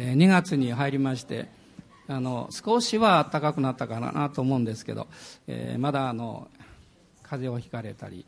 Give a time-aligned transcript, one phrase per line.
[0.00, 1.48] え、2月に入りまして
[2.06, 5.08] あの少しは暖かくなったかなと思うんですけど、
[5.48, 6.48] えー、まだあの
[7.22, 8.24] 風邪をひかれたり、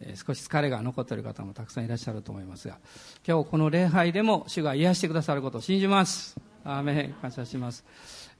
[0.00, 2.78] えー、少し疲れが残っている方もたくさんいらっしゃると思いますが
[3.26, 6.36] 今日この礼拝でも主が癒してくださることを信じます。
[6.62, 7.12] アーメン。
[7.20, 7.84] 感謝します、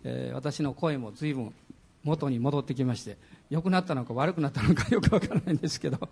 [0.03, 1.53] えー、私の声も随分
[2.03, 3.17] 元に戻ってきまして
[3.51, 6.09] 良くなったのか悪くなったのかよくわからないんですけど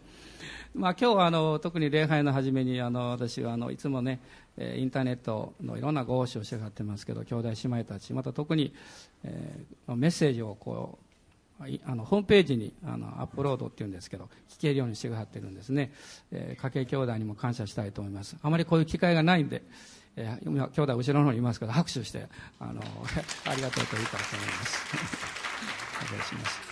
[0.75, 4.21] まあ、今日はあの特に礼拝の初めにあの私はあのいつもね
[4.59, 8.75] インターネットのいろんなご奉仕をしてがってますけど兄弟姉妹たちまた特に、
[9.25, 11.05] えー、メッセージをこう
[11.85, 15.93] あのホームページにあのアップロードっていうんですけど聞けるようにしてくださってるんですね、
[16.33, 18.37] えー、家計兄弟にも感謝したいと思います。
[18.43, 19.63] あまりこういう機会がないんで、
[20.17, 22.27] えー、今兄弟後ろの方にいますけど拍手して
[22.59, 22.81] あの
[23.47, 24.79] ありがとうと言いたいと思います。
[26.11, 26.72] お願いします。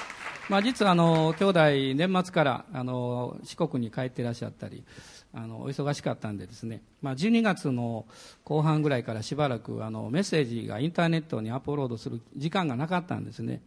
[0.51, 1.61] まあ、実はあの兄弟
[1.95, 4.83] 年末からあの四国に帰ってらっしゃったり
[5.33, 8.05] あのお忙しかったんでですね、まあ、12月の
[8.43, 13.62] 後半ぐらいからしばらくあのメッセージがインターネットにアップロードする時間がなかったんですね。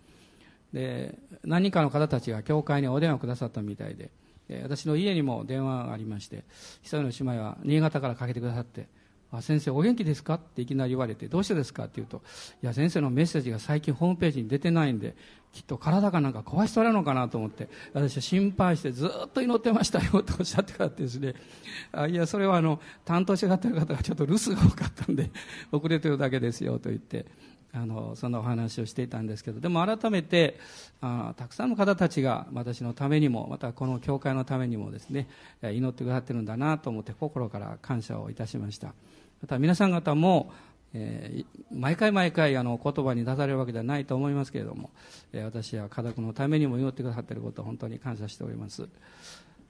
[0.73, 4.09] で何人かの方たちが教会にお電話くださったみたいで
[4.63, 6.43] 私の家にも電話がありまして
[6.81, 8.87] 一人の姉妹は新潟からかけてくださって
[9.33, 10.35] あ先生お元気ですか？
[10.35, 11.85] っていきなり言われてどうしてですか？
[11.85, 12.21] って言うと
[12.61, 15.15] いや先生のメッセージが最近ホームページに出てないんで
[15.51, 21.33] きっと体かなんか壊しとらのかなと思って私は心配してずっと祈ってましたよとおっしゃってからですね
[21.91, 25.29] あいやそれはあの担当してがってる方がちょっと留守が多かったんで
[25.71, 27.25] 遅れてるだけですよと言って
[27.75, 30.59] あのそんなお話をしていたんですけどでも改めて
[31.01, 35.27] あたくさんの方たちが私のためにもまたこの教会のためにもですね
[35.63, 38.93] 祈ってくださってるんだなと思って心から感謝をいたしました。
[39.41, 40.53] また皆さん方も、
[40.93, 44.91] えー、毎回毎回あの言葉に出されるわけではないと思いますけれども、
[45.33, 48.87] え、私は家族のためにも祈ってくださっていることを本当に感謝しております。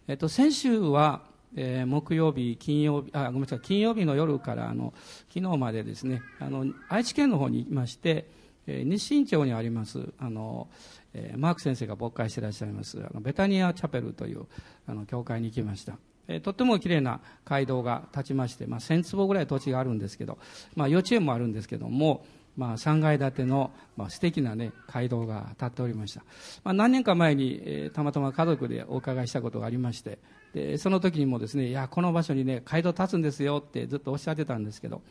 [0.07, 1.23] えっ、と、先週は、
[1.55, 4.93] えー、木曜日、金曜日、あ、ごめんなさい、金曜日の夜から、あの、
[5.33, 8.27] 昨日までですね、あの、愛知県の方に行きまして、
[8.67, 10.67] えー、日清町にあります、あの、
[11.13, 14.45] えー、マーク先生が牧会していらっしゃいます、あのベタニアチャペルという、
[14.87, 15.97] あの、教会に行きました。
[16.27, 20.37] えー、とっても綺麗な街道が建ちまして、まあ、1000坪ぐらい土地があるんですけど、
[20.75, 22.25] まあ、幼稚園もあるんですけども、
[22.55, 26.23] まあ、3階建ての、まあ、素敵なね、街道が建っておりました。
[26.63, 30.19] まあ、何年か前に、えー、たまたま家族でお伺いしたことがありまして、
[30.53, 35.01] で、その時にもですね、いや、この場所にね、街道建つんですよってずっとおっしゃってたんですけど、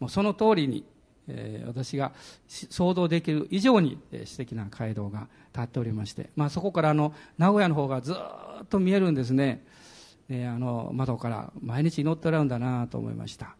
[0.00, 0.84] もうその通りに、
[1.28, 2.12] えー、私が
[2.48, 9.62] 想像できる以上に、えー、素敵な街道が建っておりまして、まあ、そこからあの、名古屋の方がずっと見えるんですね。
[10.28, 13.54] えあの窓から毎日祈っておられるんだなと思いました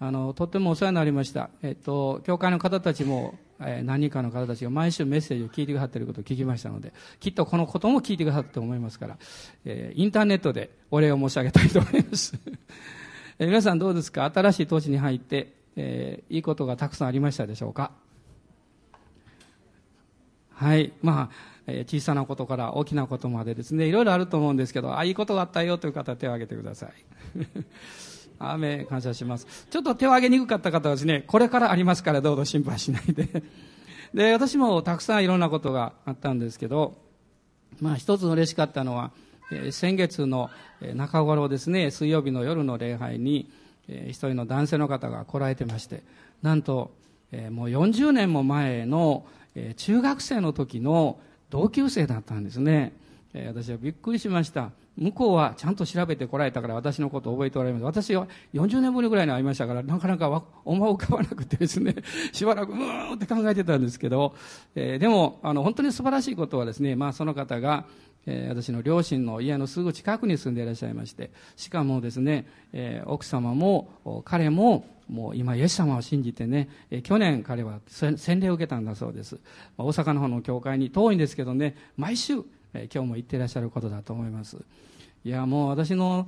[0.00, 9.18] あのとってもお世話になりました、えっと、教会の方たちも、え、何人かの方たちが毎週メッセージを聞いてくださっていることを聞きましたのできっとこのことも聞いてくださったと思いますから、
[9.64, 12.38] え、インターネットでお礼を申し上げたいと思います。
[13.38, 14.30] え、皆さんどうですか？
[14.32, 17.92] 新しい土地に入って、え、いいことがたくさんありましたでしょうか？
[20.54, 20.92] はい。
[21.02, 26.92] まあえ小さなことから大きなことまでですねいろいろあると思うんですけどあいいことがあったよという方手を挙げてください。
[28.38, 29.46] アー感謝します。
[29.70, 33.42] ちょっと手を挙げにくかった方はですねこれからありますからどうぞ心配しないで。
[34.14, 36.96] で私もたくさんいろんなことがあったんですけど
[37.80, 39.10] まあ一つ嬉しかったのは、
[39.52, 40.50] え先月の
[40.94, 43.50] 中頃ですね水曜日の夜の礼拝に、
[43.88, 46.02] え一人の男性の方が来られてまして
[46.42, 46.90] なんと、
[47.32, 51.18] えもう40年も前の、え中学生の時の
[51.50, 52.92] 同級生だったんですね、
[53.34, 54.70] え、私はびっくりしました。
[54.98, 57.84] 向こうはちゃんと調べてこられたから私のことを覚えておられます。
[57.84, 61.94] 私は40年ぶりぐらいに会いましたからなかなか思う浮かばなくてですね
[62.32, 64.34] しばらくうーんって考えてたんですけど、
[64.74, 67.86] えー、でもあの本当に素晴らしいことはですね、まあ、その方が
[68.30, 79.36] えー、私の両親の家のすぐ近くに住んでいらっしゃいましてしかもですね、えー、奥様も彼ももう今イエス様を信じてね、え、去年彼は洗礼を受けたんだそうです、
[79.78, 82.42] まあ、大阪の方の教会に遠いんですけどね毎週、
[82.74, 84.58] え今日も行ってらっしゃることだと思います。
[85.28, 86.26] いやもう私の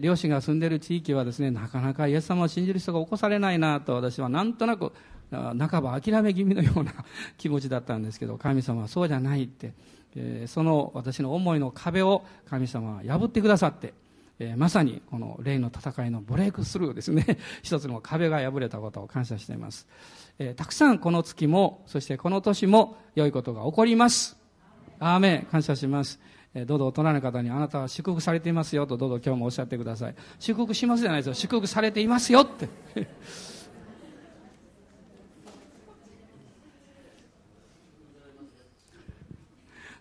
[0.00, 4.92] 両親が住んでいる地域はですねなかなかイエス様を信じる人が起こされないなと私はなんとなく
[5.30, 6.92] 半ば諦め気味のような
[7.38, 9.72] 気持ちだったんですけど神様はそうじゃないって
[10.16, 13.94] えその私の思いの壁を神様は破ってくださって、
[14.38, 17.38] えまさにこの霊の戦いのブレイクスルーですね。
[17.62, 19.86] 一つの壁が破れたことを感謝しています、
[20.38, 24.36] えたくさんこの月もそしてこの年も良いことが起こります。
[24.98, 25.46] アーメン。
[25.50, 26.20] 感謝します。
[26.52, 30.14] えどうぞ大人の方にあなたは祝福されていますよとどうぞ今日もおっしゃってください。
[30.40, 31.34] 祝福しますじゃないですよ。
[31.34, 32.68] 祝福されていますよって。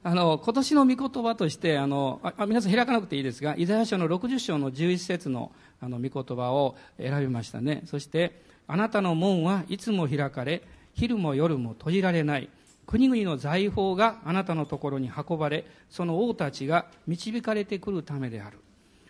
[0.02, 7.84] あの今年の御言葉としてあのあ皆さん開かなくていいですがイザヤ書の60章の11節のあの御言葉を選びましたね。
[7.86, 10.64] そしてあなたの門はいつも開かれ、
[10.96, 12.50] 昼も夜も閉じられない。
[12.90, 18.58] 国々の財宝があなたのところに運ばれ、その王たちが導かれてくるためである。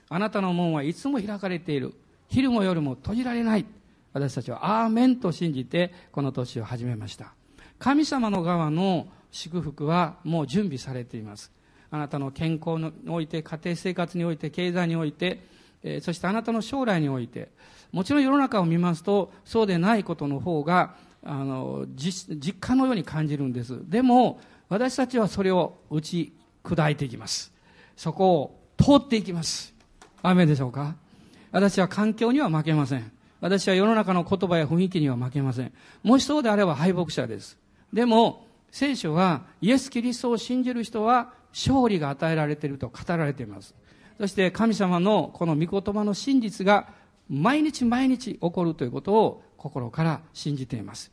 [0.10, 1.94] あなたの門はいつも開かれている。
[2.28, 3.66] 昼も夜も閉じられない。
[4.12, 7.32] 私たちはアーメンと信じてこの年を始めました。
[7.78, 11.50] 神様の側の祝福はもう準備されています。
[11.90, 15.40] あなたの健康において、家庭生活において、経済において、
[15.84, 17.48] えそしてあなたの将来において、
[17.94, 23.78] もちろん世の中を見ますと、そうでないことの方が、あの、実感のように感じるんです。
[23.90, 24.40] でも、
[24.70, 26.34] 私たちはそれを打ち
[26.64, 27.52] 砕いていきます。
[27.96, 29.74] そこを通っていきます。
[30.22, 30.96] 雨でしょうか？
[31.52, 33.12] 私は環境には負けません。
[33.42, 35.72] 私は世の中の言葉や雰囲気には負けません。
[36.04, 37.58] もしそうであれば敗北者です。
[37.92, 43.74] でも、聖書はイエス・キリストを信じる人は勝利が与えられていると語られています。
[44.20, 46.90] そして神様のこの御言葉の真実が
[47.30, 51.12] 毎日毎日起こるということを心から信じています。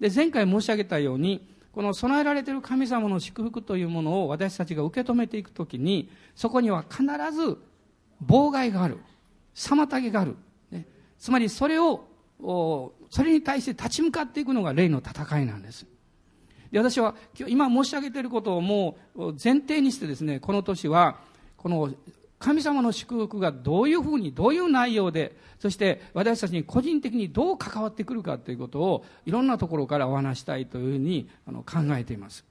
[0.00, 7.02] で、前回申し上げたように、この備えられている神様の祝福というものを私たちが受け止めていくときに、そこには必
[7.32, 7.58] ず
[8.24, 8.98] 妨害がある。
[9.54, 10.36] 妨げがある。
[10.70, 10.86] ね、
[11.18, 12.04] つまりそれを、
[13.10, 15.86] それに対して立ち向かっていくのが霊の戦いなんです。
[16.70, 17.14] で、私は
[17.46, 21.18] 今申し上げていることをもう前提にしてですね、この年は、
[21.56, 21.92] この
[22.44, 32.44] 神様の祝福がどういうふうに、どういう内容で、そして私たちに個人的にどう関わってくるかということを、いろんなところからお話したいというふうにあの考えています。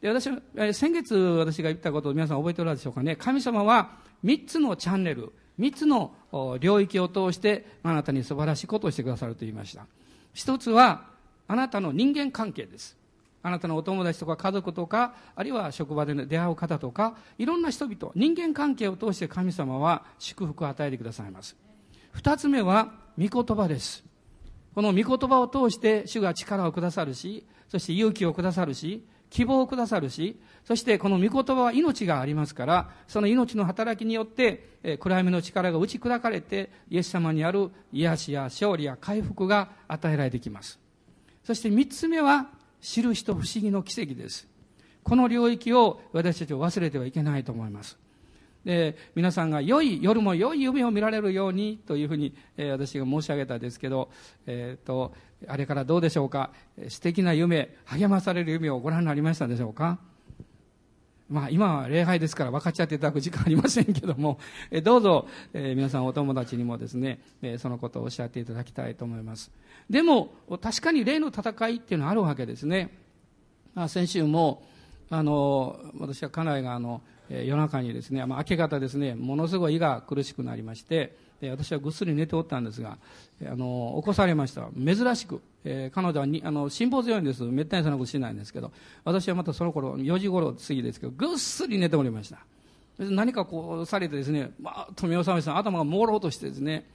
[0.00, 0.28] で、私、
[0.72, 3.14] 先月私が言ったことを皆さん覚えておられるでしょうかね。
[3.14, 6.14] 神様は3つのチャンネル、3つの
[6.58, 9.86] 領域を通してあなたに素晴らしいことをしてくださると言いました。
[10.34, 11.04] 一つは、
[11.46, 12.97] あなたの人間関係です。
[13.42, 21.56] あなたのお友達とか家族とか、あるいは職場で出会う方とか、いろんな人々、人間関係を通して神様は祝福を与えてくださいます。
[22.12, 24.04] 二つ目は、御言葉です。
[24.74, 40.78] この御言葉を通して主が力をくださるし、そして勇気をくださるし、希望をくださるし、そしてこの御言葉は命がありますから、その命の働きによって、暗闇の力が打ち砕かれて、イエス様にある癒しや勝利や回復が与えられてきます。
[41.44, 42.48] そして三つ目は、
[42.80, 44.48] 知る人不思議の奇跡です。
[45.02, 47.98] この領域を私たちは忘れてはいけないと思います。
[48.64, 54.10] で皆さんが良い夜も良い夢を見られるようにというふうに、えー、私が申し上げたんですけど、
[54.46, 55.14] えーと、
[55.46, 56.50] あれからどうでしょうか？
[56.88, 59.98] 素敵な夢励まされる夢をご覧になりましたでしょうか？
[61.30, 64.38] まあ今は礼拝ですから分かっちゃっていただく時間ありませんけども、
[64.70, 69.50] えどうぞ、え、皆さんお友達にもですね、えそのことをおっしゃっていただきたいと思います。
[69.90, 72.90] でも、確かに霊の戦いっていうのはあるわけですね。
[73.74, 74.62] まあ、先週も、
[75.10, 77.00] あの、私は家内があの、
[77.30, 82.98] 夜中にですね、まあ、明け方ですね、ものすごい胃が苦しくなりまして、私はぐっすり寝ておったんですが、
[83.46, 84.68] あの、起こされました。
[84.76, 85.40] 珍しく。
[85.64, 87.42] えー、彼女はにあの辛抱強いんです。
[87.44, 88.72] めったにそんなことしないんですけど、
[89.04, 92.38] 私はまたその頃、4時頃過ぎですけど、ぐっすり寝ておりました。
[92.98, 96.86] 何かこうされてですね、まあ、富岡さん、頭が朦朧としてですね、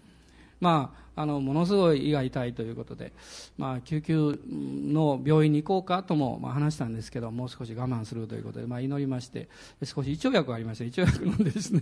[0.64, 3.12] まあ、あのものすごい胃が痛いということで、
[3.58, 9.50] まあ、救急の病院に行こうかとも、まあ、話したんですけどもう少し我慢するということで、まあ、祈りまして
[9.84, 11.82] 少し胃腸薬がありまして胃腸薬飲んでですね、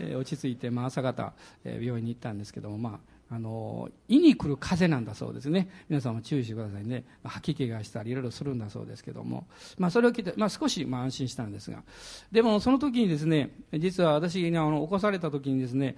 [0.00, 1.32] えー、落ち着いて、まあ、朝方、
[1.64, 5.68] えー、病院に行ったんですけども、まあ、あの胃に来る風邪なんだそうですね。
[5.88, 7.04] 皆さんも注意してくださいね。
[7.22, 9.46] 吐き気がしたりいろいろするんだそうですけども、
[9.78, 11.84] まあ、それを聞いて、まあ、少しまあ安心したんですが。
[12.32, 15.96] でもその時にですね実は私にあの起こされた時にですね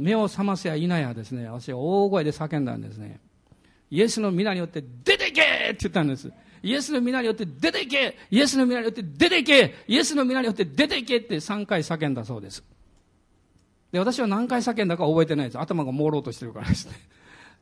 [0.00, 3.20] 目を覚ませや否やですね私は大声で叫んだんですね。
[3.90, 6.32] イエスの皆によって出てけって言ったんです。
[6.62, 8.16] イエスの皆によって出てけ。
[8.30, 9.74] イエスの皆によって出てけ。
[9.86, 12.64] イエスの皆によって出てけって3回叫んだそうです。
[13.92, 15.58] で、私は何回叫んだか覚えてないです。
[15.58, 16.94] 頭が朦朧としてるからですね。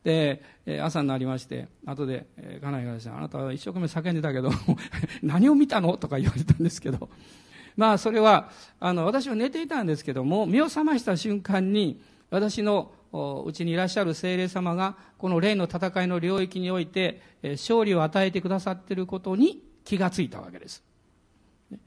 [0.65, 2.27] で、朝になりまして、後で、
[2.63, 4.51] 家内がですね、あなたは一生懸命叫んでたけど、
[5.23, 7.11] 何を見たのとか言われたんですけど、
[7.77, 12.93] まあ、それは、あの、私は寝ていたんですけども、目を覚ました瞬間に、私の
[13.45, 20.85] うちにいらっしゃる精霊様が、この霊の戦いの領域において、勝利を与えてくださっていることに気がついたわけです。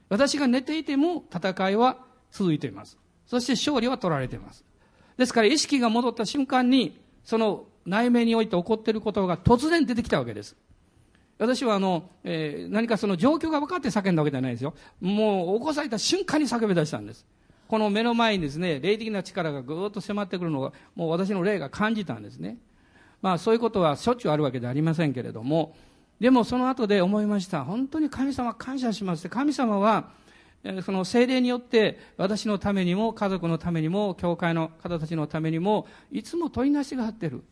[0.10, 3.03] 私が寝ていても戦いは続いています。
[3.26, 4.64] そして勝利は取られています。
[5.18, 10.56] ですから意識が戻った瞬間に、その内面において起こっていることが突然出てきたわけです。
[11.40, 14.74] 私はあの、えー、何かその状況が分かって叫んだわけじゃないですよ。
[15.02, 17.26] もう起こされた瞬間に叫び出したんです。
[17.68, 22.58] この目の前にですね、霊的な力がぐっと迫ってくるのが、もう私の霊が感じたんですね。
[23.22, 25.76] まあそういうことはしょっちゅうあるわけではありませんけれども、
[26.20, 27.64] でもその後で思いました。
[27.64, 29.28] 本当に神様感謝します。
[29.28, 30.12] 神様は、
[30.84, 37.44] その精霊によって私のためにも家族のためにも教会の方たちのためにもいつも問いなしがあってる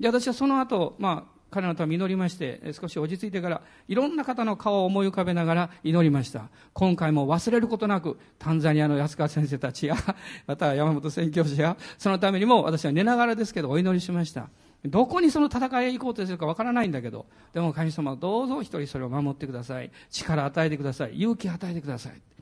[0.00, 6.48] で私はその後、まあ、彼のため祈りまして、少し落ち着いてから、いろんな方の顔を思い浮かべながら祈りました。
[6.72, 9.96] 今回も忘れることなく、タンザニアの安川先生たちや、
[10.46, 14.50] また山本宣教師や、そのためにも私は寝ながらですけどお祈りしました。
[14.84, 19.90] どこにその戦いへ行こうとするかわからないんだけど、でも神様どうぞ一人それを守ってください。
[20.10, 21.18] 力与えてください。
[21.18, 22.35] 勇気与えてください。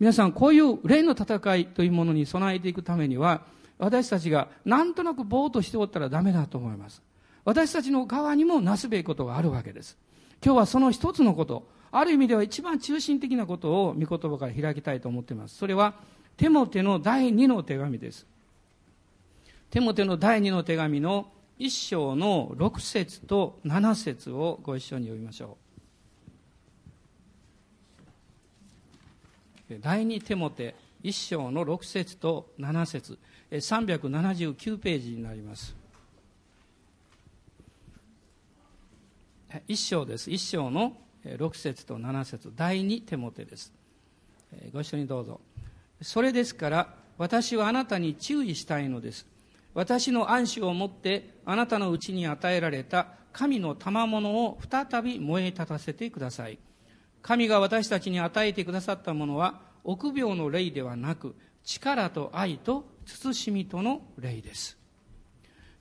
[0.00, 3.42] 皆さん、こういう霊の戦いというものに備えていくためには、
[3.78, 7.02] 私たちがなんとなくぼーっとしておったらダメだと思います。
[7.44, 9.98] 私たちの側にもなすべきことがあるわけです。
[10.44, 15.56] 今日はその一つのこと、ある意味では一番中心的なことを御言葉から開きたいと思っています。
[15.56, 15.94] それは、
[16.36, 18.26] テモテの第二の手紙です。
[19.70, 21.26] テモテの第二の手紙の
[21.58, 25.61] 一章の6節と7節をご一緒に読みましょう。
[29.80, 33.18] 第二テモテ一章の6節と7節
[33.50, 35.74] 379ページになります。
[39.68, 40.30] 一章です。
[40.30, 43.72] 一章の6節と7節第二手モテです。
[44.72, 45.40] ご一緒にどうぞ。
[46.00, 49.26] それですから、私はあなたに注意したいのです。
[49.74, 56.58] 私の暗視をもってあなたのうちに与えられた神の賜物を再び燃え立たせてください。
[57.22, 64.76] 神が私たちに与えてくださったものは、臆病の霊ではなく、力と愛と慎みとの霊です。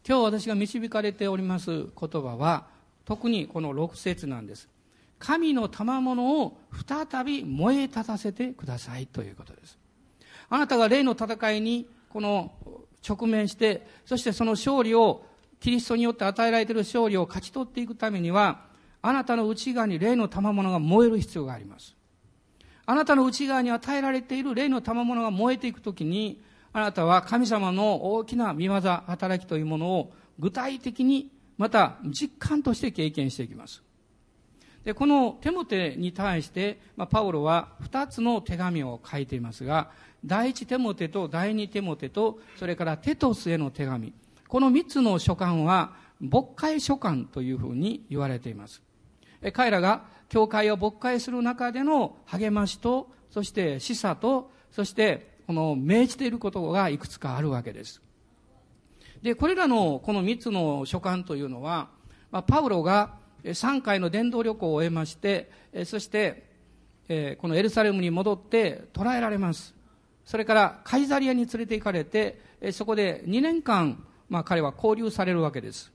[0.08, 2.68] 今日私が導かれております言葉は、
[3.06, 4.70] 特にこの6節なんです。
[5.20, 6.58] 神の賜物を
[6.88, 9.78] 再び燃え立たせてくださいということです。
[10.50, 12.52] あなたが霊の戦いにこの
[13.08, 15.26] 直面して、そしてその勝利を、
[15.60, 18.66] キリストによって与えられている勝利を勝ち取っていくためには、
[19.02, 21.96] あなたの内側に霊の賜物が燃える必要があります。
[22.86, 26.42] あなたの内側に与えられている霊の賜物が燃えていくときに、
[26.74, 33.84] あなたは神様の大きな見業、働きというものを具体的にまた実感として経験していきます。
[34.84, 39.92] で、このテモテに対して、まあ、パウロは二つの手紙を書いていますが、
[40.26, 44.14] 第一テモテと第二テモテと、それからテトスへの手紙。
[44.48, 48.82] この三つの書簡は、牧会書簡というふうに言われています。
[49.54, 58.02] 彼らが教会を牧会する中での励ましと、そして示唆と、そしてこの命じていることがいくつかあるわけです。
[59.22, 61.90] で、これらのこの三つの書簡というのは、
[62.32, 65.52] まあ、パウロが3回の伝道旅行を終えまして、
[65.86, 66.50] そして、
[67.10, 69.76] えこのエルサレムに戻って捕らえられます。
[70.24, 72.40] それからカイザリアに連れて行かれて、
[72.72, 75.92] そこで2年間、まあ、彼は交流されるわけです。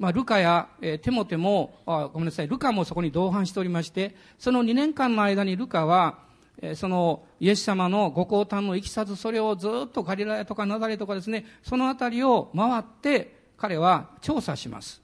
[0.00, 6.18] まあ、ルカや、えテモテもあ、ごめんなさい、ルカもそこに同伴しておりまして、その2年間の間にルカは
[6.62, 15.02] え、そのイエス様のご降誕のいきさつ、それをずっとガリラヤとかナザレとかですね、そのあたりを回って彼は調査します。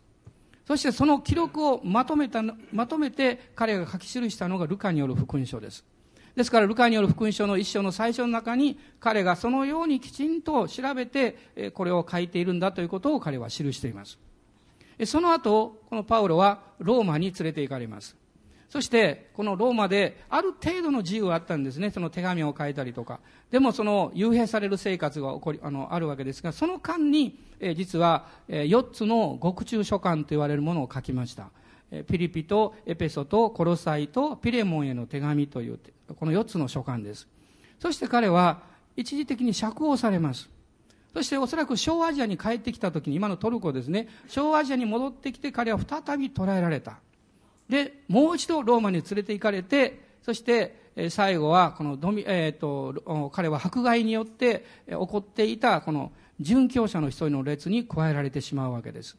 [0.66, 5.84] そしてその記録をまとめた、まとめて彼が書き記したのがルカによる福音書です。
[6.34, 14.18] ですから、ルカによる福音書の一章の最初の中に、彼がそのようにきちんと調べて、これを書いているんだということを彼は記しています。
[15.04, 18.16] その後、このパウロはローマに連れて行かれます。
[18.68, 21.90] そして、このローマである程度の自由はあったんですね。
[21.90, 23.20] その手紙を書いたりとか。
[23.50, 31.50] でもその幽閉される生活が起こり、あの、あるわけですが、その間に、え実は、え4つの獄中書簡と言われるものを書きました。
[31.90, 35.78] えピリピとエペソとコロサイとピレモンへの手紙という、
[36.18, 37.28] この4つの書簡です。
[37.78, 38.62] そして彼は
[38.96, 40.50] 一時的に釈放されます。
[41.16, 46.98] そしておそらく小アジアに帰ってきた時に、今のトルコですね、小アジアに戻ってきて彼は再び捕らえられた。
[47.70, 50.76] で、もう一度ローマに連れて行かれて、そして、
[51.08, 59.16] 最後は、このドミ、えっ、ー、と、彼は迫害によって起こっていた、この殉教者の一人の列に加えられてしまうわけです。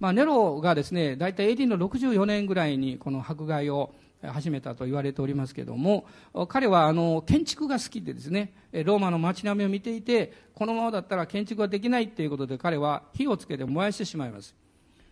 [0.00, 6.06] まあ、ネロがですね、大体 AD の64年ぐらいにこの迫害を始めたと言われておりますけれども、
[6.48, 14.54] 彼はあの、建築が好きでですね、ローマの街並みを見ていて、このままだったら建築ができないっていうことで彼は火をつけて燃やしてしまいます。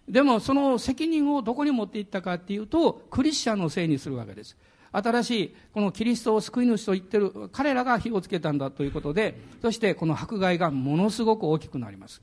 [0.08, 4.56] でもその責任をどこに持っていったかっていうと、クリスチャンのせいにするわけです。
[4.92, 12.22] 新しい、このキリストを救い主と言ってる彼らが火をつけたんだということで、そしてこの迫害がものすごく大きくなります。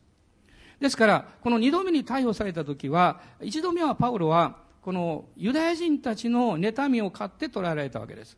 [0.79, 8.37] ですから、この二度目に逮捕された時は、一度目はパウロは、このユダヤ人たちの妬みを買って捕らえられたわけです。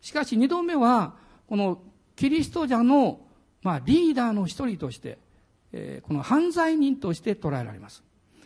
[0.00, 1.14] しかし二度目は、
[1.46, 1.82] この
[2.16, 3.20] キリスト者の、
[3.62, 5.18] まあ、リーダーの一人として、
[5.72, 8.02] えー、この犯罪人として捕らえられます。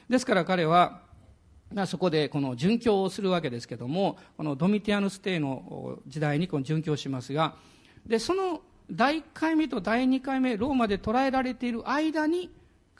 [0.09, 1.07] ですから彼は
[1.73, 7.57] ま、そこでこの殉教をするわけですけども、このドミティアヌス帝の時代にこの殉教しますが、
[8.07, 8.61] で、その
[8.91, 12.51] 第1回目と第2回目、ローマで捕らえられている間に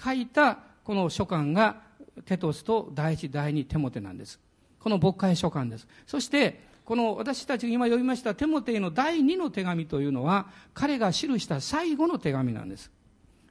[0.03, 1.86] 書いたこの書簡が、
[2.25, 4.41] テトスと第一第二テモテなんです。
[4.81, 5.87] この牧会書簡です。
[6.07, 12.91] そして、この私たちが今読みましたテモテへの第二の手紙というのは、彼が記した最後の手紙なんです。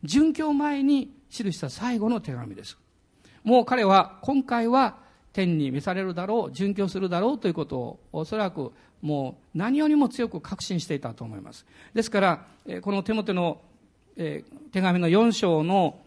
[0.04, 2.78] 殉教前に記した最後の手紙です。
[3.44, 4.98] もう彼は今回は
[5.34, 11.66] 天に召されるだろう、殉教するだろうということをおそらくもう何よりも強く確信していたと思います。
[11.94, 12.46] ですから、
[12.82, 13.62] この手元の
[14.16, 16.00] 手紙の4章の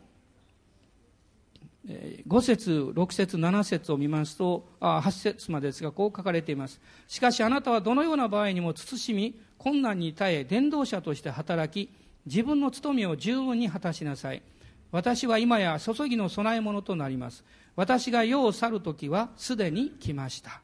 [1.88, 6.80] 5節6節7節を見ますとあ8節までですがこう書かれています。
[7.06, 11.90] しかしあなたはどのような場合にも慎み困難に耐え伝道者として働き
[12.26, 14.42] 自分の務めを十分に果たしなさい。
[14.90, 17.44] 私は今や注ぎの供え物となります。
[17.74, 20.60] 私が世を去る時はすでに来ました。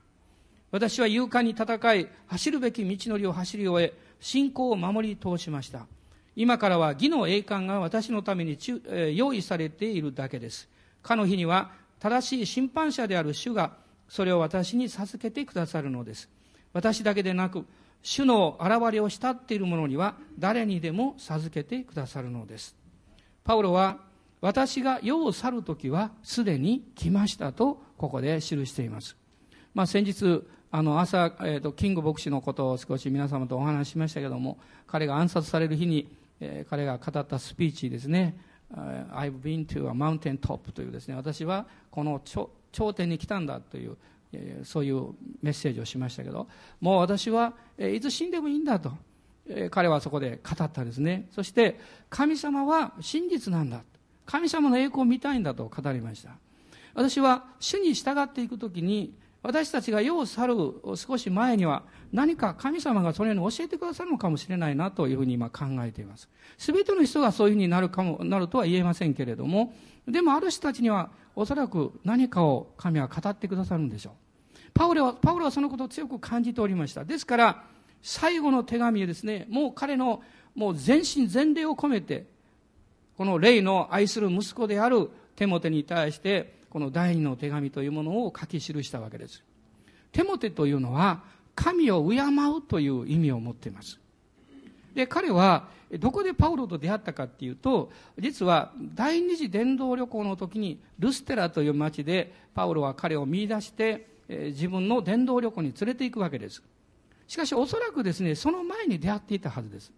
[0.71, 5.87] 私は勇敢に戦い走るべき道のりを走り終え信仰を守り通しました。
[6.37, 8.59] 今からは義の栄冠が私のために
[9.15, 10.69] 用意されているだけです。
[11.05, 11.71] かの日には
[12.01, 13.77] 正しい審判者である主が
[14.09, 16.29] それを私に授けてくださるのです。
[16.73, 17.65] 私だけでなく
[18.03, 22.75] 主の現れを慕っている者には誰にでも授けてくださるのです。
[23.45, 23.99] パウロは
[24.41, 29.17] 私が世を去る時はすでに来ましたとここで記しています。
[29.75, 38.37] まあ、先日あの朝、えーと、キング牧師のことを少し皆様とお話ししましたけども彼が暗殺される日に、えー、彼が語ったスピーチですね
[38.75, 43.97] 「I've been to a mountain top」というですね私はこの頂点に来たんだという、
[44.65, 46.49] そういうメッセージをしましたけど
[46.81, 48.93] もう私は、いつ死んでもいいんだと、
[49.71, 51.79] 彼はそこで語ったんですねそして
[52.11, 53.83] 神様は真実なんだ
[54.27, 56.31] 神様の栄光を見たいんだと語りました。
[56.95, 59.15] 私は主に従っていくときに、
[59.45, 60.55] 私たちが世を去る
[60.97, 61.83] 少し前には
[62.15, 66.31] 何か神様がそれに教えてくださるのかもしれないなというふうに今考えています。
[66.57, 69.75] すべての人がそういうふうになるかも、なるとは言えませんけれども、
[70.09, 74.13] でもある人たちにはおそらく何かを神は語ってくださるんでしょう。
[74.73, 77.05] パウロは、パウロはそのことを強く感じておりました。
[77.05, 77.65] ですから、
[78.01, 80.23] 最後の手紙へですね、もう彼の
[80.55, 82.25] もう全身全霊を込めて、
[83.19, 89.43] この霊の愛する息子であるテモテに対して、この第二の手紙というものを書き記したわけです。
[90.13, 91.23] テモテというのは、
[91.55, 94.01] 神を敬うという意味を持っています。
[94.95, 95.69] で、彼は、
[95.99, 106.63] どこでパウロと出会ったかっていうと、実は第二次伝道旅行の時に、ルステラという町で、パウロは彼を見出して、自分の伝道旅行に連れて行くわけです。
[107.29, 109.93] しかし、おそらくですね、その前に出会っていたはずです。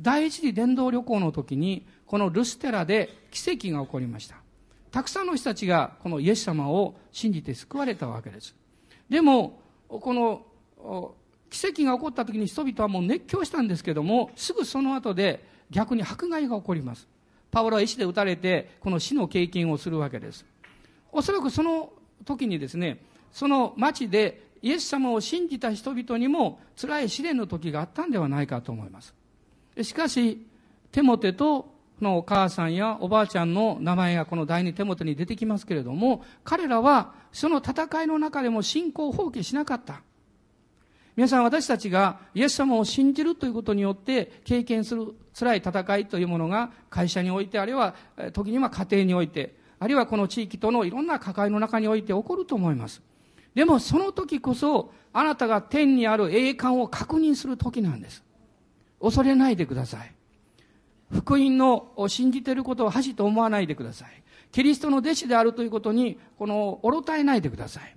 [0.00, 4.41] 第一次伝道旅行の時に、このルステラで奇跡が起こりました。
[4.92, 8.54] たくさんの人たちがこのイエス様を信じて救われたわけです。
[9.08, 10.44] でも、この
[11.50, 17.08] 奇跡が起こった時に人々はもう熱狂したんですけども、すぐその後で逆に迫害が起こります。
[17.50, 20.44] パウロは石で撃たれて、この死の経験をするわけです。
[21.10, 21.92] おそらくその
[22.24, 23.02] 時にですね、
[23.32, 29.14] その町でイエス様を信じた人々にも辛い試練の時があったんではないかと思います。
[29.82, 30.46] しかし、
[30.90, 31.71] テモテと
[32.02, 40.02] のお母さんやおばあちゃんの名前がこの第二手元に出てきますけれども、彼らはその戦いの中でも信仰を放棄しなかった。
[41.14, 47.94] 皆さん私たちがイエス様を信じるということによって経験する辛い戦いというものが会社において、あるいは
[48.32, 53.02] 時には家庭において、あるいはこの地域とのいろんな関わりの中において起こると思います。
[53.54, 58.22] でもその時こそあなたが天にある栄冠を確認する時なんです。
[59.00, 60.14] 恐れないでください。
[61.12, 64.22] 福音の信じていることを恥と思わないでください。
[64.50, 67.96] キリストの弟子であるということに、この、おろたえないでください。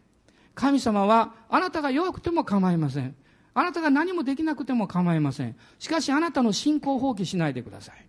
[0.54, 3.15] 神様は、あなたが弱くても構いません。
[3.54, 5.56] あなたが何もできなくても構いません。
[5.80, 8.08] しかし、あなたの信仰を放棄しないでください。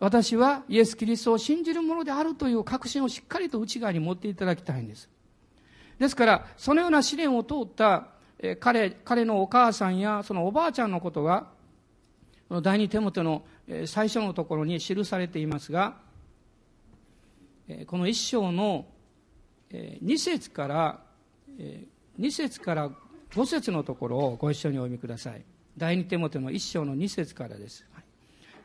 [0.00, 5.10] 私はイエス・キリストを信じるものであるという確信をしっかりと内側に持っていただきたいんです。
[5.98, 8.08] ですから、そのような試練を通った、
[8.60, 11.48] 彼、彼のお母さんやそのおばあちゃんのことが、
[12.48, 13.44] この第二手元の
[13.86, 15.98] 最初のところに記されていますが、
[17.86, 18.86] この一章の
[19.70, 21.00] 2節から、
[22.18, 22.90] 2節から
[23.30, 25.44] 5節のところをご一緒にお読みください。
[25.76, 27.86] 第二手元の一章の2節からです。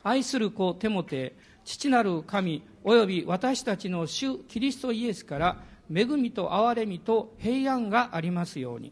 [0.03, 5.63] 愛する子テモテ、父なる神、および私たちの主キリストイエスから
[5.93, 8.91] 恵みと憐れみと平安がありますように。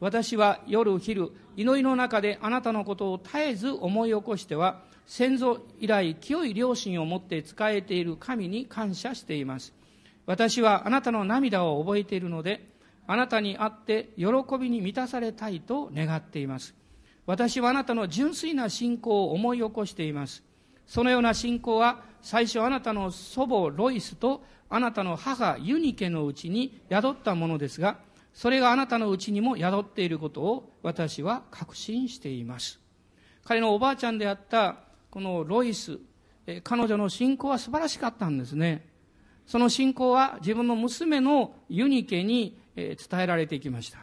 [0.00, 9.74] 私は夜昼、祈りの中であなたのことを絶えず思い起こしては、先祖以来清い良心を持って仕えている神に感謝しています。
[10.26, 12.68] 私はあなたの涙を覚えているので、
[13.06, 14.26] あなたに会って喜
[14.58, 16.74] びに満たされたいと願っています。
[17.26, 20.42] 私はあなたの純粋な信仰を思い起こしています。
[20.86, 27.98] そのような信仰は最初あなたの祖母ロイスとあなたの母ユニケのうちに宿ったものですが、
[28.32, 32.80] それがあなたのうちにも宿っていることを私は確信しています。
[33.44, 34.76] 彼のおばあちゃんであった
[35.12, 35.98] このロイス、
[36.64, 38.88] 彼女の信仰は素晴らしかったんですね。
[39.46, 43.98] その信仰は自分の娘のユニケに伝えられていきました。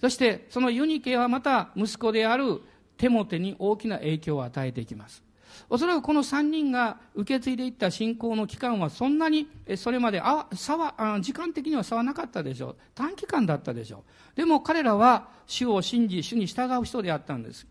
[0.00, 2.62] そしてそのユニケはまた息子である
[2.96, 5.24] テモテに大きな影響を与えていきます。
[5.68, 17.66] おそらくこの3人が受け継いでいった信仰の期間はそんなにそれまで差は時間的には差はなかったでしょう短期間だったでしょうでも彼らは主を信じ主に従う人であったんです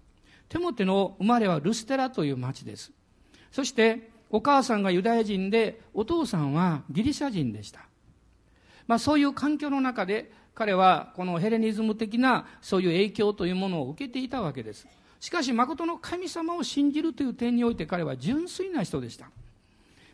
[0.53, 2.91] テモテの生まれはルステラという町です
[3.51, 7.81] そしてお母さんがユダヤ人でお父さんはギリシャ人でした、
[8.87, 14.87] まあ、そういう環境の中で彼はこのヘレニズム的なそういう影響というものを受けていたわけです
[15.23, 19.29] しかし、誠の神様を信じるという点において彼は純粋な人でした。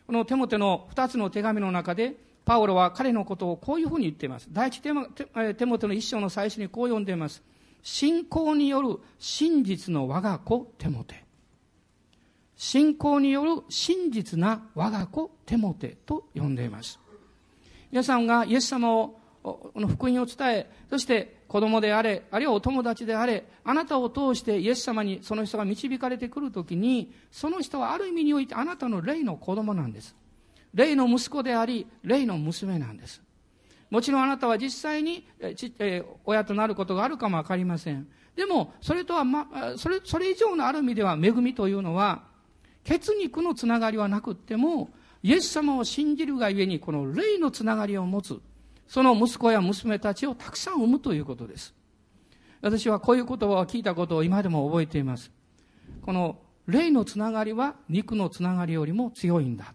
[0.06, 4.46] このテモテの2つの手紙の中で、パウロは彼のことをこういうふうに言っています。
[4.52, 4.92] 第一テ
[5.54, 7.42] テモテの一章の最初にこう読んでいます。
[7.82, 11.24] 信仰による真実の我が子テモテ。
[12.56, 17.00] 信仰による真実な我が子テモテと呼んでいます。
[17.90, 19.20] 皆さんがイエス様を
[19.74, 30.14] の福音を伝え、そして子供であれ、あるいはお友達であれ、あなたを通してイエス様にその人が導かれてくるときに、その人はある意味においてあなたの霊の子供なんです。
[30.74, 33.22] 霊の息子であり、霊の娘なんです。
[33.90, 35.26] もちろんあなたは実際に、
[36.24, 38.08] 親となることがあるかもわかりません。
[38.36, 42.22] でも、それとは、ま、それ、それ以上のある意味では恵みというのは、
[42.84, 44.90] 血肉のつながりはなくっても、
[45.22, 48.40] イエス様を信じるがゆえに、この霊のつながりを持つ。
[48.86, 51.74] その息子や娘たちをたくさん産むということです。
[52.60, 55.30] 私はこういう言葉を聞いたことを今でも覚えています。
[56.02, 59.74] この霊のつながりは肉のつながりよりも強いんだ。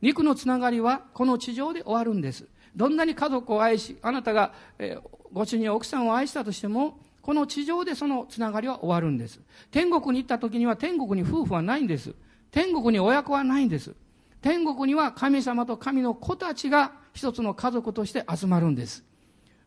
[0.00, 2.46] 肉のつながりはこの地上で終わるんです。
[2.74, 9.40] どんなに家族を愛し、あなたが、えー、ご主人、奥さんを愛したとしても、この地上でそのつながりは終わるんです。
[9.70, 12.14] 天国に行った時には天国に夫婦はないんです。
[12.50, 13.94] 天国に親子はないんです。
[14.40, 19.04] 天国には神様と神の子たちが一つの家族として集まるんです。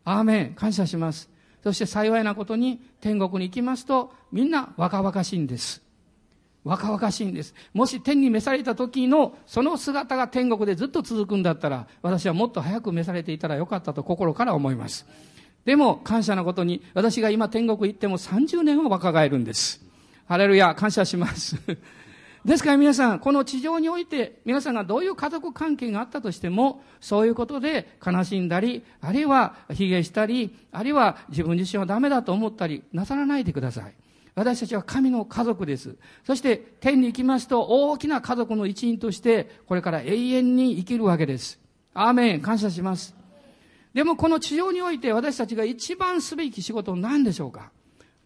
[0.04, 0.54] アーメン。
[0.54, 1.30] 感謝します。
[1.62, 5.82] そして幸いなことに天国に行きますとみんな若々しいんです。
[6.64, 7.54] 若々しいんです。
[7.72, 15.06] もし天に召された時のその姿が天国でずっと続くんだったら私はもっと早く召されていたらよかったと心から思います。
[15.64, 19.80] でも感謝なことに私が今天国行っても30年は若返るんです。
[20.26, 21.56] ハレルヤ、感謝します。
[22.44, 33.94] ですから皆さん、この地上において、皆さんがどういう家族関係があったとしても、そういうことで悲しんだり、あるいは卑下したり、あるいは自分自身はダメだと思ったり、なさらないでください。
[34.34, 35.96] 私たちは神の家族です。
[36.24, 41.60] そして天に行きますと大きな家族の一員としてこれから永遠に生きるわけです。
[41.92, 42.40] アーメン。
[42.40, 43.14] 感謝します。
[43.92, 47.70] でもこの地上において私たちが一番すべき仕事は何でしょうか？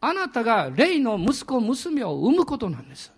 [0.00, 3.12] あなたが霊の息子、娘を産むことなんです。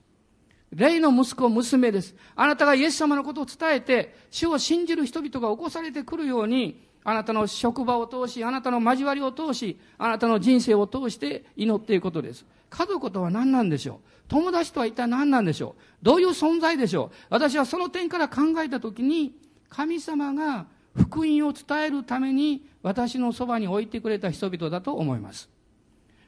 [0.73, 2.15] 霊の息子、娘です。
[2.37, 12.45] あなたがイエス様のことを伝えて、主を信じる人々が起こされてくるように、あなたの職場を通し、あなたの交わりを通し、あなたの人生を通して祈っていくことです。
[12.69, 13.99] 家族とは何なんでしょう？
[14.29, 15.83] 友達とは一体何なんでしょう？
[16.03, 17.17] どういう存在でしょう？
[17.31, 19.33] 私はその点から考えたときに、
[19.71, 25.49] 神様が福音を伝えるために私のそばに置いてくれた人々だと思います。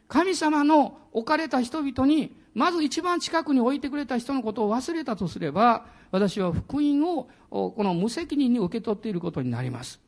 [0.09, 10.01] 神様の置かれた人々にまず一番近くに置いてくれた人のことを忘れたとすれば、私は福音をこの無責任に受け取っていることになります。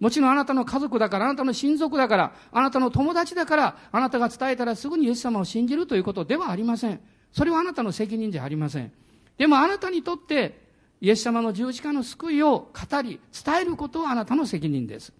[0.00, 7.00] もちろんあなたの家族だから、あなたの親族だから、あなたの友達だから、あなたが伝えたらすぐにイエス様を信じるということではありません。
[7.32, 8.92] それはあなたの責任じゃありません。
[9.36, 10.68] でもあなたにとって、
[11.00, 15.12] イエス様の十字架の救いを語り、伝えることはあなたの責任です。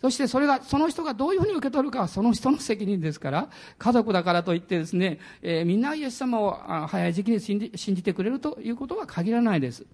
[0.00, 6.52] そしてそれが、その人がどういうふうに受け取るかはその人の責任ですから、家族だからといってですね、えー、みんなイエス様を
[6.88, 9.86] 早い時期に信じ信じてくれるということは限らないです。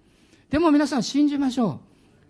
[0.49, 1.79] でも皆さん信じましょう。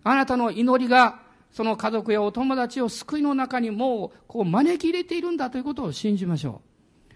[0.04, 1.20] あなたの祈りが、
[1.52, 6.62] その家族やお友達を救いの中にもう、こう招き入れているんだということを信じましょ
[7.10, 7.14] う。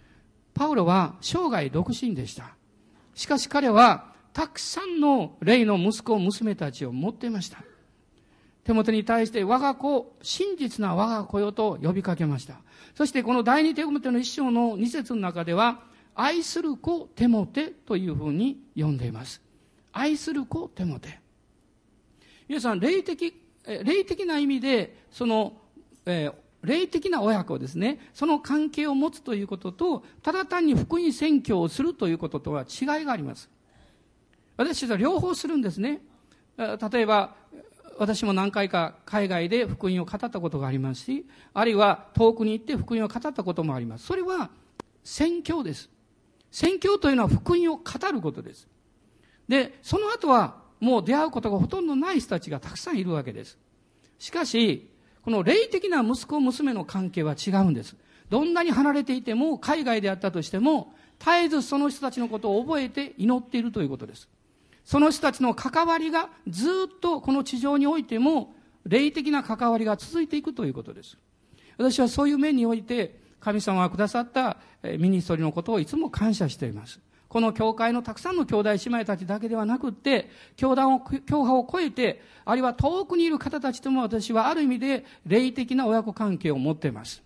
[0.54, 2.54] パウロは生涯独身でした。
[3.14, 7.58] しかし彼は、たくさんの霊の息子、娘たちを持っていました。
[8.64, 12.60] 手元に対して我が子、真実な我が子よと呼びかけました。
[12.94, 15.82] そしてこの第二手モテの一章の二節の中では、
[16.14, 19.42] 愛する子テモテというふうに呼んでいます。
[19.92, 21.20] 愛する子テモテ。
[22.48, 23.34] 皆さん、霊的、
[23.66, 25.55] 霊的な意味で、その、
[26.07, 33.48] えー、霊的な親子ですね、その関係を持つということと、ただ単に福音宣教をするということとは違いがあります。
[34.57, 36.00] 私たちは両方するんですね。
[36.57, 37.35] 例えば、
[37.98, 44.07] 私も何回か海外で福音を語ったことがありますし、あるいは遠くに行って福音を語ったこともあります。
[44.07, 44.50] それは
[45.05, 45.90] 宣教です。
[46.50, 48.68] 宣教というのは福音を語ることです。
[49.48, 53.58] で、その後はもう出会うことがほとんどない人たちがたくさんいるわけです。
[54.18, 54.90] しかし、
[55.22, 57.96] この霊的な息子娘の関係は違うんです。
[58.30, 64.28] どんなに離れていても、海外であったとしても、絶えずその人たちのことを覚えて祈っているということです。
[64.84, 71.16] その人たちの関わりがずっとこの地上においても霊的な関わりが続いていくということです。
[71.78, 74.58] 私はそういう面において神様がくださった
[74.98, 77.00] ミニストリーのことをいつも感謝しています。
[77.34, 87.24] この教会のたくさんの兄弟姉妹たちだけではなくって、教団を、教派を超えて、あるいは遠くにいる方たちとも私はある意味で霊的な親子関係を持っています。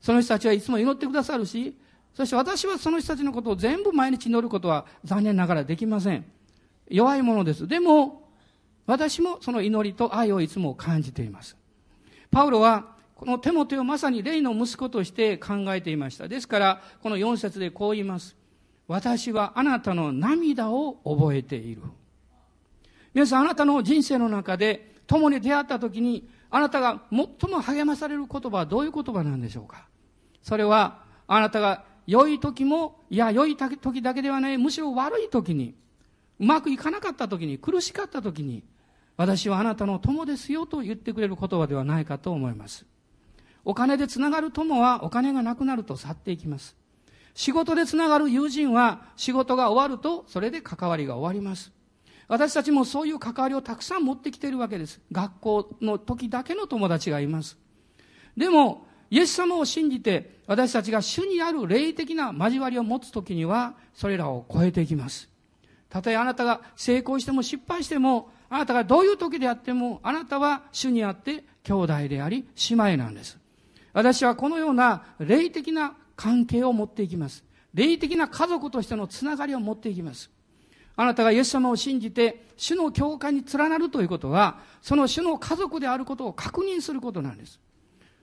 [0.00, 1.76] その人たちはいつも祈ってくださるし、
[2.14, 6.24] そして私はその人たちのことを全部毎日祈ることは残念ながらできません。
[6.88, 7.66] 弱いものです。
[7.66, 8.30] でも、
[8.86, 11.56] 私もその祈りと愛をいつも感じています。
[12.30, 16.28] パウロは、この手モテをまさに霊の息子として考えていました。
[16.28, 18.36] ですから、この4節でこう言います。
[18.88, 21.82] 私はあなたの涙を覚えている。
[23.14, 29.86] 皆さん、あなたの人生の中で、共に出会った時に、あなたが最も励まされる言葉はどういう言葉なんでしょうか？
[30.42, 35.74] それは、あなたが良い時も、いや、良い時だけではない、むしろ悪い時に、
[36.38, 38.62] うまくいかなかった時に、苦しかった時に、
[39.16, 42.84] 私はあなたの友ですよと言ってくれる言葉ではないかと思います。
[43.64, 46.76] お金でつながる友はお金がなくなると去っていきます。
[47.36, 51.70] 仕事でつながる友人は仕事が終わるとそれで関わりが終わります。
[52.28, 55.00] 私たちもそういう関わりをたくさん持ってきているわけです。
[55.12, 57.58] 学校の時だけの友達がいます。
[58.38, 65.28] でも、イエス様を信じて私たちが主にある霊的な交わりを持つ時にはそれらを超えていきます。
[65.90, 73.38] たとえあなたが成功しても失敗しても、あなたがどういう時であっても、あなたは主にあって兄弟であり、姉妹なんです。
[73.92, 77.44] 私はこのような霊的な関係を持っていきます。
[77.74, 80.30] 霊的な家族としてのつながりを持っていきます。
[80.96, 87.60] あなたがイエス様を信じて、主の教会に連なるということは、その主の家族であることを確認することなんです。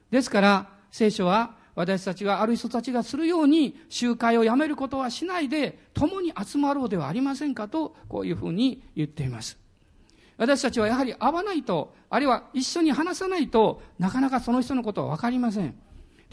[0.10, 9.58] ですから、聖書は私たちがある人たちがするように集会をやめることはしないで共に集まろうではありませんかとこういうふうに言っています。
[10.38, 15.76] 私たちはやはり会わないと、あるいは一緒に話さないとなかなかその人のことはわかりません。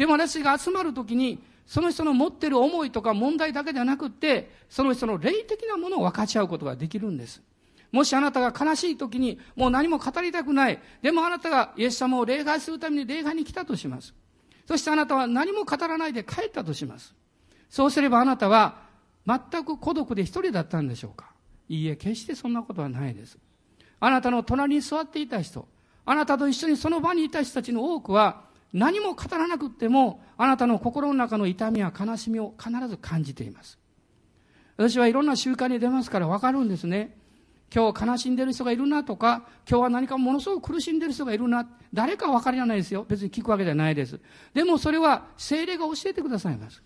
[0.01, 7.43] でも私が集まるときにその人の持ってる思いとか問題だけではなくって、その人の霊的なものを分かち合うことができるんです。
[7.93, 10.81] もしあなたが悲しい時にもう何も語りたくない。
[11.03, 14.15] でもあなたがイエス様を礼拝するために礼拝に来たとします。
[14.67, 17.15] そしてあなたは何も語らないで帰ったとします。
[17.69, 18.77] そうすればあなたは
[19.27, 21.31] 全く孤独で一人だったんでしょうか
[21.69, 23.37] いいえ、決してそんなことはないです。
[24.01, 25.69] あなたの隣に座っていた人、
[26.07, 33.79] あなたと一緒にその場にいた人たちの多くは何も語らなくってもあなたの心の中の痛みや悲しみを必ず感じています。
[34.77, 37.17] 私はいろんな習慣に出ますからわかるんですね。
[37.75, 41.69] 今日悲しんでる人がいるなとか、今日は何かものすごく苦しんでる人がいるな。
[41.93, 43.05] 誰か分かりないですよ。
[43.09, 44.19] 別に聞くわけじゃないです。
[44.55, 46.83] でもそれは精霊が教えてくださいます。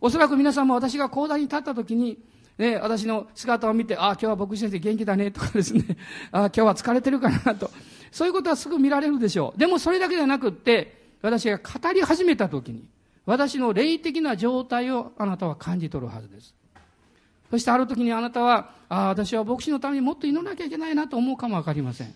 [0.00, 2.18] おそらく皆さんも私が講談に立った時に、
[2.58, 5.96] ね、私の姿を見て、ああ、今日は牧師先生元気だねとかですね、
[6.30, 7.70] ああ、今日は疲れてるかなと。
[8.10, 9.58] そういうことはすぐ見られるでしょう。
[9.58, 12.84] でもそれだけじゃなくって、私が語り始めた時に、
[13.24, 16.54] 私の霊的な状態をあなたは感じ取るはずです。
[17.50, 22.14] そしてある時にあなたは、ああ、私は牧師のためにもっと祈らなきゃいけないなと思うかもわかりません。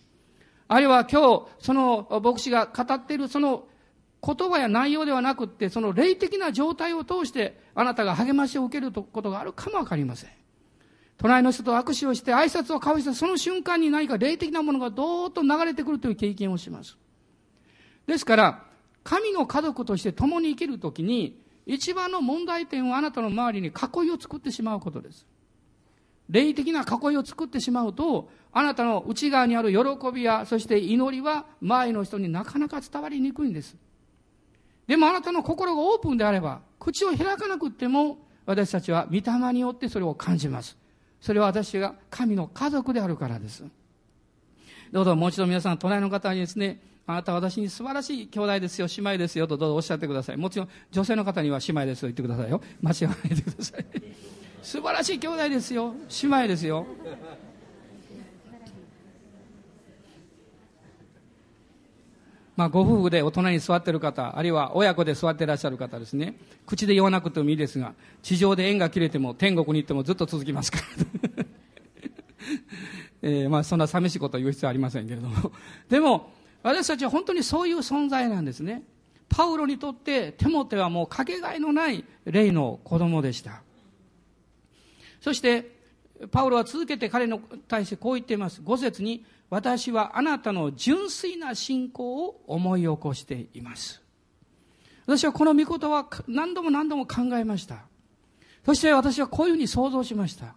[0.69, 3.67] あるいは今日、その牧師が語っているその
[4.25, 10.31] 言葉や内容ではなくって、その霊的な状態を通して、あなたが励ましを受けることがあるかもわかりません。
[11.19, 16.97] 隣の人と握手をして挨拶を交わしたその瞬間に何か霊的なものがどーっと流れてくるという経験をします。
[18.07, 18.66] ですから、
[19.07, 25.25] 神の家族として共に生きるときに、一番の問題点はあなたの周りに囲いを作ってしまうことです。
[26.29, 29.79] 霊的な囲いを作ってしまうと、あなたの内側にある喜
[30.13, 33.77] びや、そして祈りは周りの人になかなか伝わりにくいんです。
[34.89, 40.77] でもあなたの心がオープンであれば、口を開かなくっても、私たちは御霊によってそれを感じます。
[41.21, 43.63] それは私が神の家族であるからです。
[44.91, 50.37] どうぞもう一度皆さん、隣の方にですね、あなたは私に素晴らしい兄弟ですよ、姉妹ですよとどうぞおっしゃってください。
[50.37, 52.61] もちろん女性の方には姉妹ですと言ってくださいよ。
[52.83, 53.87] 間違わないでください。
[54.63, 55.95] 素晴らしい兄弟ですよ。
[56.23, 56.87] 姉妹ですよ。
[62.57, 66.37] まあ、ご夫婦で大人に座ってる方、あるいは親子で座っていらっしゃる方ですね。
[66.65, 67.93] 口で言わなくてもいいですが、
[68.23, 71.45] 地上で縁が切れても天国に行ってもずっと続きますから。
[73.31, 75.53] え、まあそんな寂しいことを言う必要はありませんけれども。
[75.91, 76.33] でも、
[76.67, 78.83] 私たちは本当にそういう存在なんですね。
[79.29, 83.63] パウロにとってテモテはもうかけがえのない霊の子供でした。
[85.21, 85.77] そして、
[86.33, 88.63] パウロは続けて彼に対してこう言っています。
[88.63, 94.03] 5節に、私はあなたの純粋な信仰を思い起こしています。
[95.07, 97.85] 私はこの御言は何度も何度も考えました。
[98.65, 100.57] そして私はこういうふうに想像しました。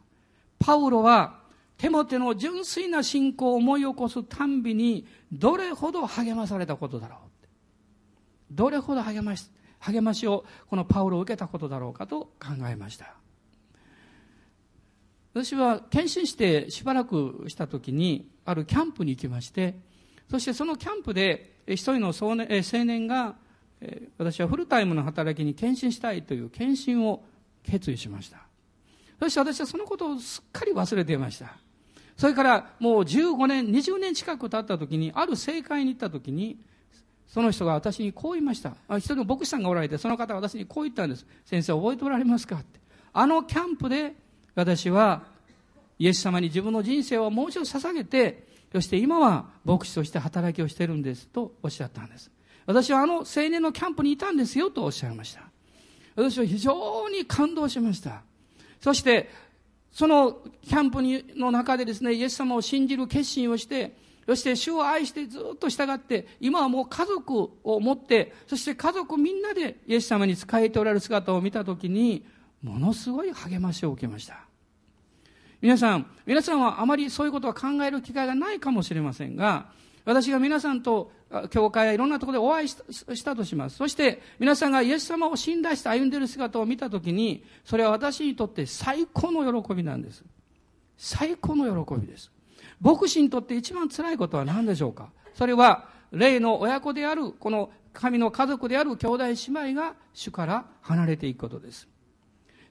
[0.57, 1.38] パウロは
[1.79, 7.19] テモテの純粋な信仰を思い起こすたんびにどれほど励まされたことだろう。
[8.51, 13.15] どれほど励まし、励ましをこのパウロを受けたことだろうかと考えました。
[15.33, 19.75] 私は献身してしばらくした時にあるキャンプに行きまして
[20.29, 23.35] そしてそのキャンプで一人の青年が
[24.17, 27.23] 私はフルタイムの働きに献身したいという献身を
[27.63, 28.39] 決意しました
[29.19, 31.57] そして私はそのことをすっかり忘れていました
[32.19, 36.59] それからもう15年20年近く経った時にある政界に行った時に
[37.27, 42.79] その人が私にこう言いました一人の牧師さんがおられてその方が私にこう言ったんです先生覚えておられますかって
[43.13, 44.13] あのキャンプで
[44.53, 45.23] 私は
[45.97, 52.29] イエス様に自分の人生をもう一度捧げてそして今は牧師として働きをしているんですとおっしゃったんです
[52.69, 55.41] 私はあの青年のキャンプにいたんですよとおっしゃいました。
[56.15, 58.21] 私は非常に感動しました。
[58.79, 59.27] そして、
[59.91, 61.01] そのキャンプ
[61.37, 72.23] の中でですね、イエス様を信じる決心をして、そして主を愛してずっと従って、今はもう家族を持って、そして家族みんなでイエス様に仕えておられる姿を見たときに、
[72.61, 74.45] ものすごい励ましを受けました。
[75.61, 79.71] 皆さん、皆さんはあまりそういうことは考える機会がないかもしれませんが、
[80.05, 81.11] 私が皆さんと
[81.49, 83.77] 教会やいろんなところでお会いしたとします。
[83.77, 90.23] そして皆さんがイエス様を信頼して歩んでいる姿を見たときに、それは私にとって最高の喜びなんです。
[90.97, 92.31] 最高の喜びです。
[92.81, 95.11] 牧師にとって一番辛いことは何でしょうか？
[95.33, 99.33] それは、霊の親子である、この神の家族である兄弟姉
[99.71, 101.87] 妹が主から離れていくことです。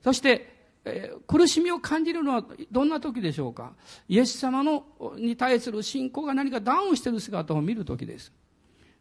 [0.02, 0.58] そして、
[0.88, 3.72] えー、苦しみを感じるのはどんな時でしょうか？
[4.09, 4.85] イエス様の
[5.16, 8.33] に対する信仰が何かダウンしている姿を見る時です。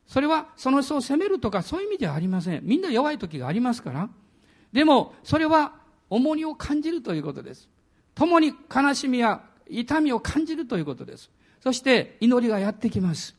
[0.07, 2.61] それはその人を責めるとかそういう意味ではありません。
[2.63, 4.09] みんな弱い時がありますから。
[4.71, 5.73] でも、それは
[6.09, 7.67] 重荷を感じるということです。
[8.15, 11.29] 共に悲しみや痛みを感じるということです。
[11.61, 13.35] そして祈りがやってきます。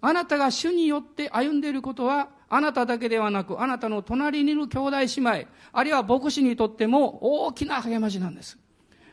[0.00, 8.58] あなたが主によって歩んでいることはあなただけではなく、あなたの隣にいる兄弟姉妹、あるいは牧師にとっても大きな励ましなんです。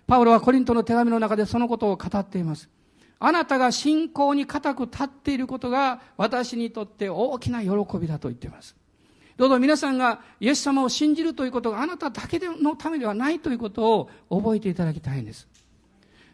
[0.05, 2.69] パウロはコリントの手紙の中でそのことを語っています。
[3.19, 8.75] あなたが信仰に固く立っていることが私にとって大きな喜びだと言っています。
[9.37, 15.47] どうぞ皆さんがイエス様を信じるということがあなただけのためではないということを覚えていただきたいんです。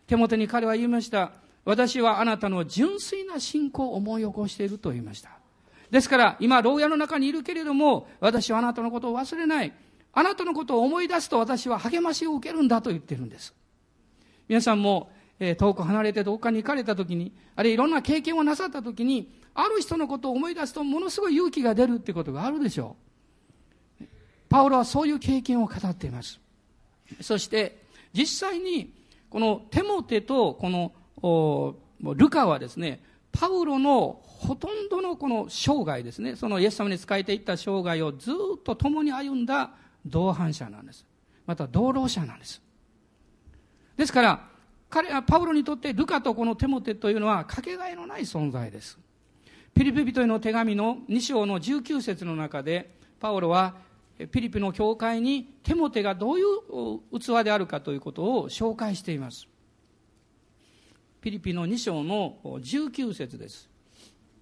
[0.07, 1.31] 手元に彼は言いました。
[1.63, 5.38] 私はあなたの純粋な信仰を思い起こしていると言いました。
[5.91, 9.73] ですから、今、牢屋の中にいるけれども、私はあなたのことを忘れない。
[10.13, 13.53] あなたのことを思い出すと私は励ましを受けるんだと言ってるんです。
[14.47, 22.95] 皆さんも、えー、遠く離れてどっかに行かれた時に、あるいはいろんな経験をなさった時に、ある人のことを思い出すとものすごい勇気が出るってことがあるでしょ
[24.01, 24.05] う。
[24.49, 26.39] パウロはそういう経験を語っています。
[27.21, 28.93] そして、実際に、
[29.29, 31.75] このテモテとこの
[32.15, 39.71] ルカはですね、パウロのほとんどのこの生涯ですね、そのイエス様に仕えていった生涯をずっと共に歩んだ
[40.05, 41.05] 同伴者なんです。
[41.45, 42.61] また同労者なんです。
[43.97, 44.47] ですから、
[44.89, 48.97] 彼はパウロにとってルカとこのテモテというのはかけがえのない存在です。
[49.73, 53.75] ピリピ人への手紙の2章の19節の中で、パウロは
[54.31, 59.47] ピリピの教会にテモテがどういう器であるかということを紹介しています。
[61.19, 63.69] ピリピの2章の19節です。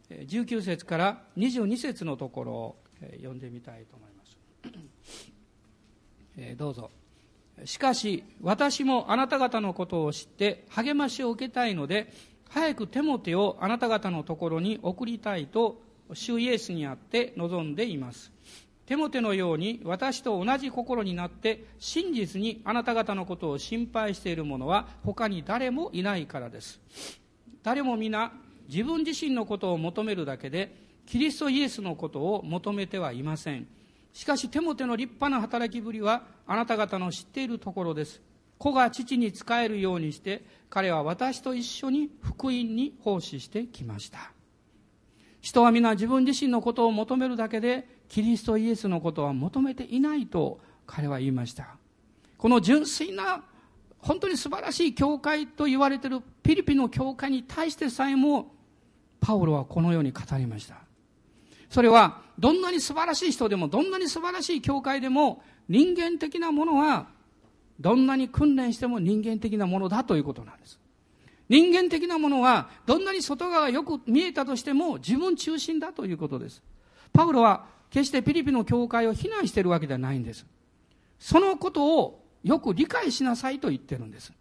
[0.09, 2.77] 19節から22節のところを
[3.17, 4.37] 読んでみたいと思います。
[6.55, 6.91] どうぞ。
[7.65, 12.13] しかし、私もあなた方のことを知って励ましを受けたいので、
[12.49, 15.81] 早くテモテをあなた方のところに送りたいと、
[16.13, 18.31] 主イエスにあって望んでいます。
[18.85, 26.79] テモテのように私と同じ心になって真実にあなた方のことを心配している者は他に誰もいないからです。
[27.63, 28.31] 誰も皆
[28.67, 33.67] 自分自身のことを求めるだけでキリストイエスのことを求めてはいません。
[34.13, 38.21] しかしテモテの立派な働きぶりはあなた方の知っているところです。
[38.57, 44.31] 子が父に仕えるようにして彼は私と一緒に福音に奉仕してきました。
[45.41, 51.77] 人は皆自分自身のことを求めるだけでキリストイエスのことは求めていないと彼は言いました。
[52.37, 53.43] この純粋な、
[53.99, 58.53] 本当に素晴らしい教会と言われているピリピの教会に対してさえも、
[59.19, 60.75] パウロはこのように語りました。
[61.69, 67.07] それは、どんなに素晴らしい人でも、どんなに素晴らしい教会でも、人間的なものは、
[67.79, 70.79] どんなに訓練しても人間的なものだということなんです。
[71.49, 76.63] 人間的なものは、どんなに外側がよく見えたとしても、自分中心だということです。
[77.13, 80.45] パウロは、決してピリピの教会を非難しているわけではないんです。
[81.19, 84.33] そのことをよく理解しなさいと言ってるんです。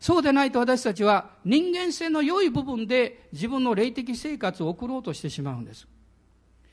[0.00, 5.86] そうでないと私たちは人間性の良い部分で自分の霊的生活を送ろうとしてしまうんです。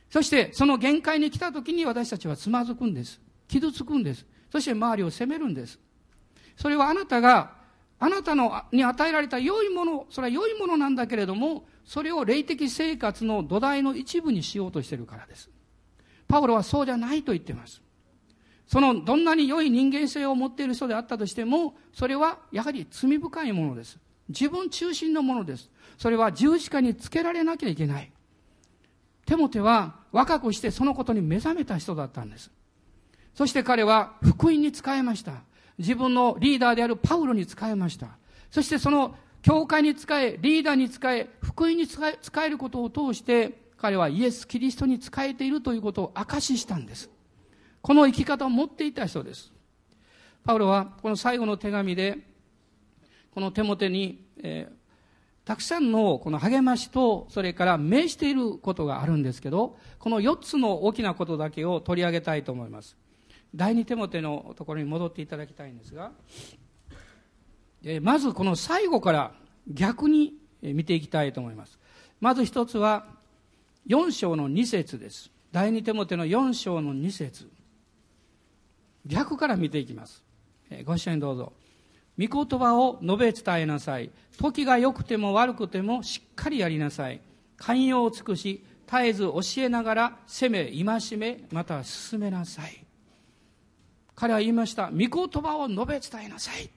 [0.09, 3.19] そしてその限界に来た時に私たちはつまずくんです。
[3.47, 4.25] 傷つくんです。
[4.51, 5.79] そして周りを責めるんです。
[6.55, 7.53] それはあなたが、
[7.99, 15.49] あなたのに与えられた良いもの、それは良いものなんだけれども、それを霊的生活の土台の一部にしようとしているからです。
[16.27, 17.81] パウロはそうじゃないと言っています。
[18.67, 23.97] そのどんなに良い人間性を持っている人であったとしても、それはやはり罪深いものです。
[24.29, 25.69] 自分中心のものです。
[25.97, 28.11] それは十字架につけられなきゃいけない。
[29.25, 32.51] テモテは若くしてそのことに目覚めた人だったんです。
[33.35, 35.43] そして彼は福音に使えました。
[35.77, 38.07] 自分のリーダーであるパウロに使えました。
[38.49, 47.11] そしてその教会に使え、リーダーに使え、福音に使え使えることを通して、彼はイエス・キリストに仕えているということを証ししたんです。
[47.85, 49.51] この生き方を持っていた人です。
[50.43, 52.17] パウロはこの最後の手紙で、
[53.31, 62.97] この手元に、えー、たくさんのこの励ましと、それから命していることがあるんですけど、この4つの大きなことだけを取り上げたいと思います。
[63.53, 66.11] 第二手元のところに戻っていただきたいんですが、
[67.83, 69.31] えー、まずこの最後から
[69.71, 70.33] 逆に
[70.63, 71.77] 見ていきたいと思います。
[72.19, 73.05] まず一つは、
[73.87, 75.29] 4章の2節です。
[75.51, 77.47] 第二手元の4章の2節
[79.05, 80.23] 逆から見ていきます。
[80.83, 81.53] ご一緒にどうぞ。
[82.17, 84.09] 御言葉を述べ伝えなさい。
[84.37, 87.21] 時が良くても悪くてもしっかりやりなさい。
[87.57, 92.83] 寛容を尽くし、絶えず教えながら責め、戒め、また進めなさい。
[94.15, 94.89] 彼は言いました。
[94.91, 96.69] 御言葉を述べ伝えなさい。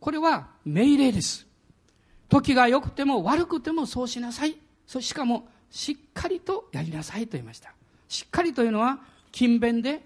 [0.00, 1.46] これは命令です。
[2.28, 4.56] 時が良くても悪くてもそうしなさい。
[4.86, 7.74] そしかもしっかりとやりなさいと言いました。
[8.08, 9.00] しっかりというのは
[9.32, 10.02] 勤勉で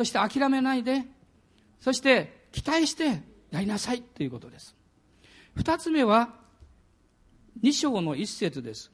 [0.00, 1.04] そして諦めないで、
[1.78, 3.20] そして期待して
[3.50, 4.74] やりなさいということです。
[5.54, 6.36] 二つ目は、
[7.60, 8.90] 二章の一節です。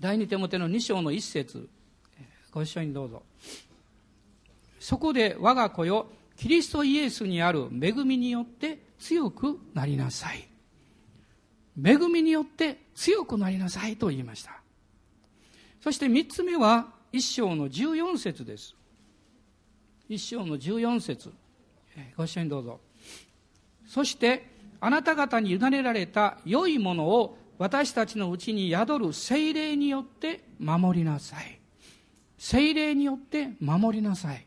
[0.00, 1.68] 第二手モての二章の一節。
[2.50, 3.24] ご一緒にどうぞ。
[4.80, 6.06] そこで我が子よ、
[6.38, 10.48] キリストイエスにある恵みによって強くなりなさい。
[11.76, 14.62] 恵みによって強くなりなさいと言いました。
[15.82, 18.74] そして三つ目は一章の十四節です。
[20.14, 21.32] 一章の14節。
[22.16, 22.80] ご一緒にどうぞ。
[23.86, 24.46] そして
[24.80, 31.58] あなた方に委ねられた良いものを私たちのうちに宿る精霊によって守りなさい。
[32.38, 34.46] 精霊によって守りなさい。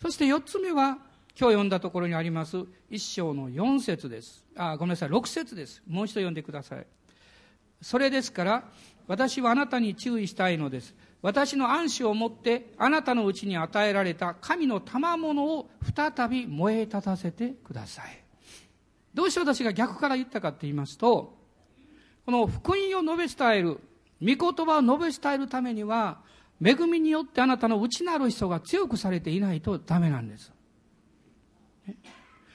[0.00, 0.98] そして4つ目は
[1.38, 4.44] 今日読んだところにあります一章の4節です。
[4.56, 5.08] あごめんなさい。
[5.08, 5.82] 6節です。
[5.86, 6.86] もう一度読んでください。
[7.82, 8.64] それですから
[9.06, 10.94] 私はあなたに注意したいのです。
[11.22, 18.24] 私の暗視をもってあなたのうちに与えられた神の賜物を再び燃え立たせてください。
[19.12, 21.36] どうして私が逆から言ったかって言いますと、
[22.24, 23.80] この福音を述べ伝える、
[24.22, 26.20] 御言葉を述べ伝えるためには、
[26.64, 30.52] 恵みによってあなたの内なる人が強くされていないとダメなんです。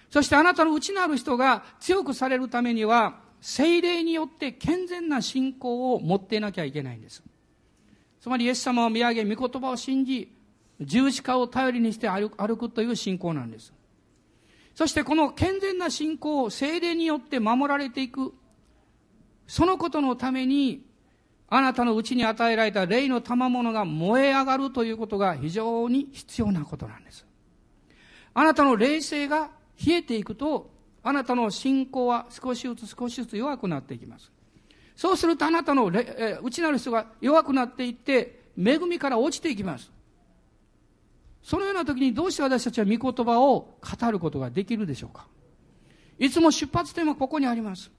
[0.10, 7.22] そしてあなたの内なる人が強くされるためには、精霊によって健全な信仰を持っていなきゃいけないんです。
[8.26, 10.36] つまりイエス様を見上げ、御言葉を信じ、
[10.82, 13.72] 十字架を頼りにして歩くという信仰なんです。
[14.74, 18.34] そしてこの健全な信仰を精霊によって守られていく、
[19.46, 20.88] そのことのために、
[21.50, 27.28] あなたのうちに与えられた霊の賜物が燃え上がるということが非常に必要なことなんです。
[28.34, 29.52] あなたの霊性が
[29.86, 30.72] 冷えていくと、
[31.04, 34.32] あなたの信仰は少しずつ少しずつ弱くなっていきます。
[34.96, 35.92] そうするとあなたの
[36.42, 39.92] 内なる人が弱くなっていって、恵みから落ちていきます。
[41.44, 45.28] そのような時にどうして私たちは御言葉を語ることができるでしょうか
[46.18, 47.92] いつも出発点はここにあります。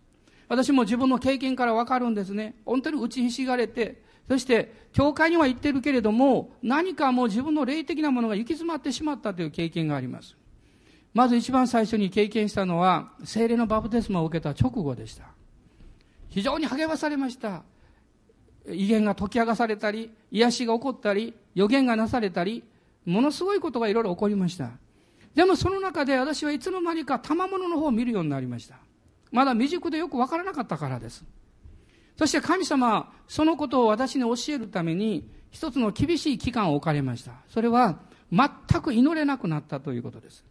[0.48, 2.56] 私も自分の経験からわかるんですね。
[2.64, 10.36] 本当に打ちひしがれて、そして、教会には行ってるけれども、何かもう自分の霊的なものが行き詰まってしまったという経験があります。
[11.14, 15.26] まず一番最初に経験したのは、精霊のバプテスマを受けた直後でした。
[16.36, 17.62] 非常に励まされました。
[18.68, 22.62] 威厳が解き明かされたり、癒しが起こったり、予言がなされたり、
[23.06, 24.72] ものすごいことがいろいろ起こりました。
[25.34, 28.76] でもその中で私はいつの間にか賜物の方を見るようになりました。
[29.32, 31.24] まだ未熟でよくわからなかったからです。
[32.18, 37.32] そして神様はそのことを私に教えるために一つの厳しい期間を置かれました。
[37.48, 38.50] それは全
[38.82, 40.44] く祈れなくなったということです。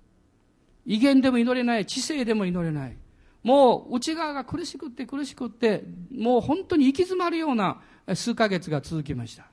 [0.88, 2.98] 威厳でも祈れない、知性でも祈れない。
[3.46, 7.80] もう内側が苦しくって苦しくって、もう本当に行き詰まるような
[8.16, 9.46] 数ヶ月が続きました。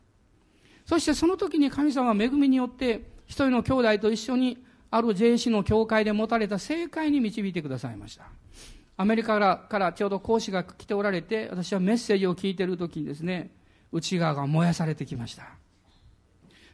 [0.86, 8.24] そしてその時に神様は恵みによって一人の兄弟と一緒にある JC の教会で持たれた正解に導いてくださいました。
[8.96, 13.50] アメリカからからちょうど講師が来ておられて、私はメッセージを聞いている時にですね、
[13.92, 15.44] 内側が燃やされてきました。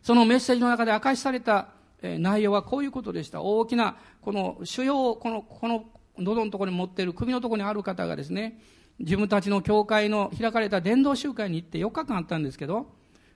[0.02, 3.42] そのメッセージの中で明かしされた内容はこういうことでした。
[3.42, 5.86] 大きな、この腫瘍を、この、この
[6.18, 8.60] 喉のところに持っている首のところにある方がですね、
[8.98, 12.86] 自分たちの教会の開かれた伝道集会に行って4日間あったんですけど、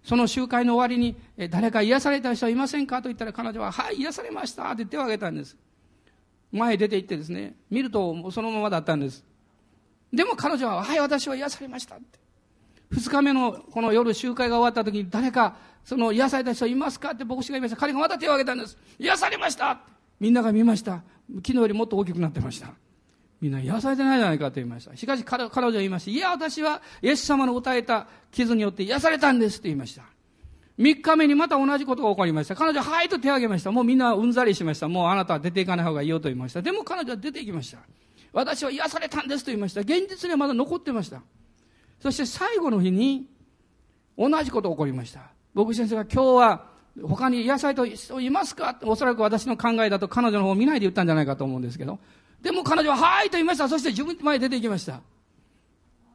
[0.03, 1.17] その集会の終わりに、
[1.51, 5.57] 誰か癒された人はいませんかと言ったら彼女は、はい、癒されましたって手を挙げたんです。
[6.51, 9.25] 前へ出て行ってですね、見るとそのままだったんです。
[10.13, 12.19] でも彼女は、はい、私は癒されましたって。
[12.91, 17.77] 二日目のこの夜集会が終わった時に誰か、その癒された人いますかって牧師が言いました。
[17.77, 18.77] 彼がまた手を挙げたんです。
[18.99, 19.81] 癒されました
[20.21, 21.03] みんなが見ました。
[21.37, 22.73] 昨日よりもっと大きくなってました。
[23.41, 24.97] みんな癒されてないじゃないかと言いました。
[24.97, 26.11] しかし彼女は言いました。
[26.13, 30.05] いや、私はイエス様の歌えた傷によって癒されたんですって言いました。
[30.79, 32.55] 3日目にまた同じことが起こりました。
[32.55, 33.71] 彼女ははいと手を挙げました。
[33.73, 34.89] もうみんなうんざりしました。
[34.89, 36.63] もうあなたは出ていかない方がいいよと言いました。
[36.63, 37.79] でも彼女は出ていきました。
[38.33, 39.81] 私は癒されたんですと言いました。
[39.81, 41.23] 現実にはまだ残ってました。
[42.01, 43.27] そして最後の日に
[44.17, 45.33] 同じことが起こりました。
[45.53, 48.79] 僕先生が今日は他に癒された人いますか？
[48.83, 51.99] おそらく私の考えだと彼女の方を見ないで言ったんじゃないかと思うんですけど。
[52.43, 53.69] でも彼女は、はいと言いました。
[53.69, 55.01] そして自分前に出て行きました。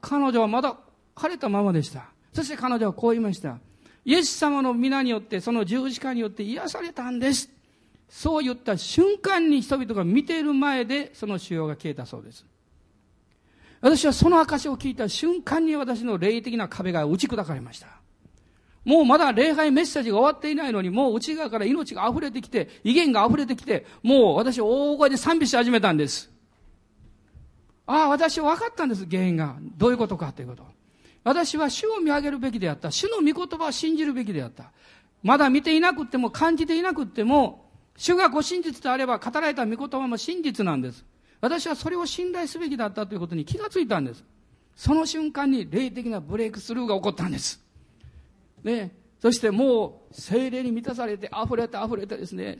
[0.02, 0.78] 彼女はまだ
[1.16, 2.06] 晴れたままでした。
[2.34, 3.58] そして彼女はこう言いました。
[4.06, 7.50] イエス様の皆によって、その十字架によって癒されたんです。
[8.08, 12.46] そう言った瞬間に人々が見ている前で、その腫瘍が消えたそうです。
[13.82, 17.88] 私はその証を聞いた瞬間に私の霊的な壁が打ち砕かれました。
[18.88, 26.32] もうまだ礼拝メッセージが終わっていないのに、もう内側から命が溢れてきて、威厳が溢れてきて、もう私大声で賛美し始めたんです。
[27.86, 29.58] ああ、私分かったんです、原因が。
[29.76, 30.64] どういうことかということ。
[31.26, 32.90] 私は主を見上げるべきであった。
[32.90, 34.72] 主の御言葉を信じるべきであった。
[35.22, 41.04] まだ見ていなくても、感じていなくっても、主がご真実であれば語られた御言葉も真実なんです。
[41.42, 44.24] 私はそれを信頼すべきだったということに気がついたんです。
[44.78, 47.66] その瞬間に霊的なブレイクスルーが起こったんです。
[48.68, 52.59] ね、そしてもう精霊に満たされて溢れて溢れてですね、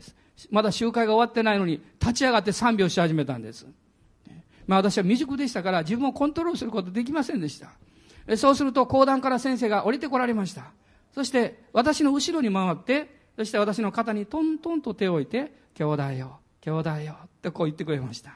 [0.50, 3.66] まだ集会が終わってないのに立ち上がって賛美をし始めたんです。
[4.66, 7.70] まあ私は未熟でしたから自分をコントロールすることできませんでした。
[8.36, 10.72] そうすると講談から先生が降りてこられました。
[11.14, 18.32] そして私の後ろに回って、そして私の肩にトントンと手を置いて、兄弟よ、兄弟よってこう言ってくれました。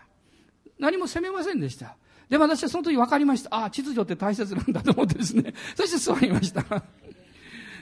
[0.78, 1.96] 何も責めませんでした。
[2.28, 3.54] でも私はその時分かりました。
[3.54, 5.52] ああ、秩序って大切なんだと思ってですね。
[5.76, 6.64] そして座りました。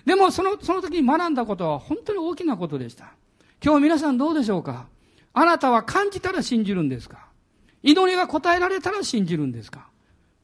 [0.04, 3.12] でもその、その時に学んだことは本当に大きなことでした。
[3.62, 4.86] 今日皆さんどうでしょうか？
[5.32, 7.28] あなたは感じたら信じるんですか？
[7.82, 9.88] 祈りが答えられたら信じるんですか？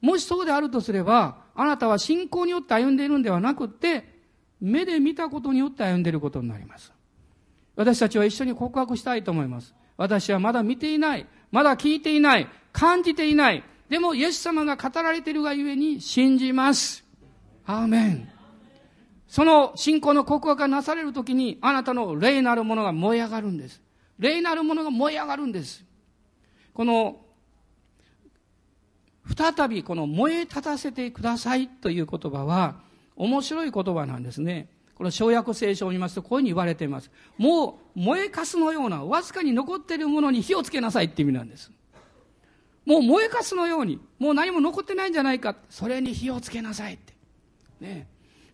[0.01, 4.05] もしそうであるとすれば、あなたは信仰によって歩んでいるんではなくって、
[4.61, 6.93] 目で見たことによって歩んでいることになります。
[7.75, 9.75] 私たちは一緒に告白したいと思います。
[9.97, 11.27] 私はまだ見ていない。
[11.51, 12.49] まだ聞いていない。
[12.73, 13.65] 感じていない。
[13.89, 17.05] でも、イエス様が語られているがゆえに信じます。
[17.65, 18.29] アーメン。
[19.29, 23.83] その信仰の告白がなされるときに、あなたの霊なるものが燃え上がるんです。
[24.19, 25.85] 霊なるものが燃え上がるんです。
[26.73, 27.21] この、
[29.37, 32.81] 再びこの燃え立たせてくださいという言葉は、
[33.17, 34.69] 面白い言葉なんですね。
[34.95, 37.11] この小約聖書を見ますとこういうふうに言われています。
[37.37, 41.71] もう燃えかすのようなわずかに残っているものに火をつけなさいって意味なんです。
[42.87, 45.57] もう燃えかすのように、もう何も残ってないんじゃないか。
[45.69, 47.15] それに火をつけなさいって。
[47.81, 48.07] ね。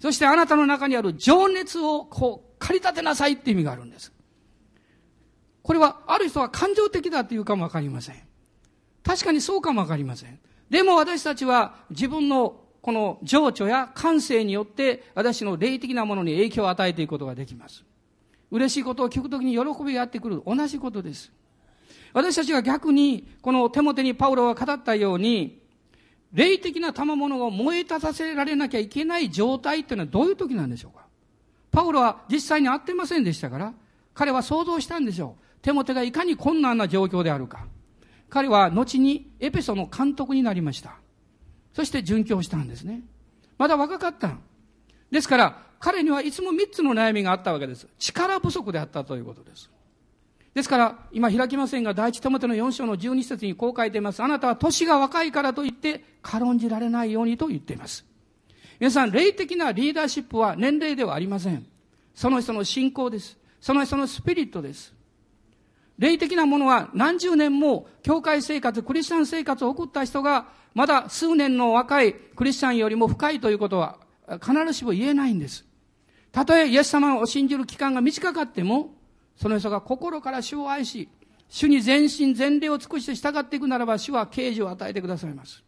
[0.02, 4.12] そしてあなたの中にある情熱をこう、駆り立てなさいって意味があるんです。
[5.62, 8.16] これは、ある人は感情的だっていうかもわかりません。
[9.04, 10.40] 確かにそうかもわかりません。
[10.70, 17.84] でも私たちは自分のこの情緒や感性によって私の霊的なものに影響を与えていくことができます。
[18.50, 20.42] 嬉しいことを聞くときに喜びがやってくる。
[20.44, 21.30] 同じことです。
[22.12, 25.61] 私たちが逆に、この手元にパウロが語ったように、
[26.32, 31.04] 霊的な賜物を燃え立たせられなきゃいけない状態っていうのはどういう時なんでしょうか？
[31.70, 33.74] パウロは実際に会ってませんでしたから、
[34.14, 35.42] 彼は想像したんでしょう。
[35.62, 37.66] 手元がいかに困難な状況であるか。
[38.28, 40.96] 彼は後にエペソの監督になりました。
[41.74, 43.02] そして殉教したんですね。
[43.58, 44.36] まだ若かった。
[45.10, 47.86] ですから、彼にはいつも三つの悩みがあったわけです。
[47.98, 49.70] 力不足であったということです。
[50.54, 54.22] ですから、今開きませんが、第一トマトの4章の12節にこう書いています。
[54.22, 58.04] あなたは年が若いからといって軽んじられないようにと言っています。
[58.78, 61.64] 皆さん、霊的なリーダーシップは年齢ではありません。
[62.14, 63.38] その人の信仰です。
[63.60, 64.92] その人のスピリットです。
[65.98, 73.98] 霊的なものは何十年も教会生活、クリスチャン生活を送った人が、まだ数年の若いクリスチャンよりも深いということは
[74.40, 75.64] 必ずしも言えないんです。
[76.30, 78.94] たとえイエス様を信じる期間が短かっても、
[79.36, 81.08] その人が心から主を愛し、
[81.48, 85.62] 主に全身全霊を尽くして従っていくならば、主は啓示を与えてくださいます。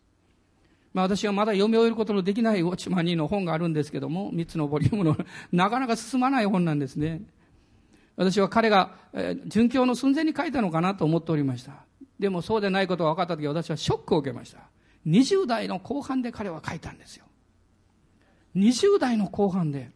[0.93, 5.17] まあ私はまだ読み終えることのできないウォッチマン2の本があるんですけども、3つのボリュームの
[5.53, 7.23] なかなか進まない本なんですね。
[8.17, 11.85] 私は彼が、えー、殉教の寸前に書いたのかなと思っておりました。
[12.19, 14.59] でもそうでないことが分かった時私はショックを受けました。
[15.07, 17.25] 20代の後半で彼は書いたんですよ。
[18.57, 19.91] 20代の後半で。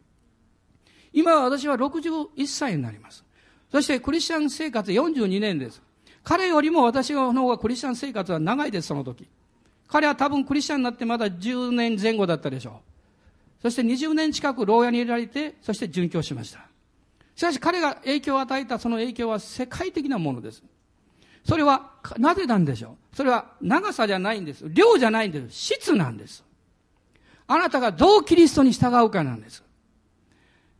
[1.13, 3.23] 今私は61歳になります。
[3.71, 5.81] そしてクリスチャン生活42年です。
[6.23, 9.27] 彼よりも私の方がクリスチャン生活は長いです、その時。
[9.87, 12.81] 彼は多分クリスチャンになってまだ10年前後だったでしょ
[13.59, 13.61] う。
[13.61, 16.65] そして20年近く牢屋に入れられて、そして殉教しました。
[17.35, 20.63] しかし彼が影響を与えたその影響は世界的なものです。
[21.45, 24.65] それは、なぜなんでしょうそれは長さじゃないんです。
[24.69, 25.55] 量じゃないんです。
[25.55, 26.43] 質なんです。
[27.47, 29.63] あなたがどうキリストに従うかなんです。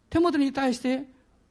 [0.10, 1.06] 手元に対して、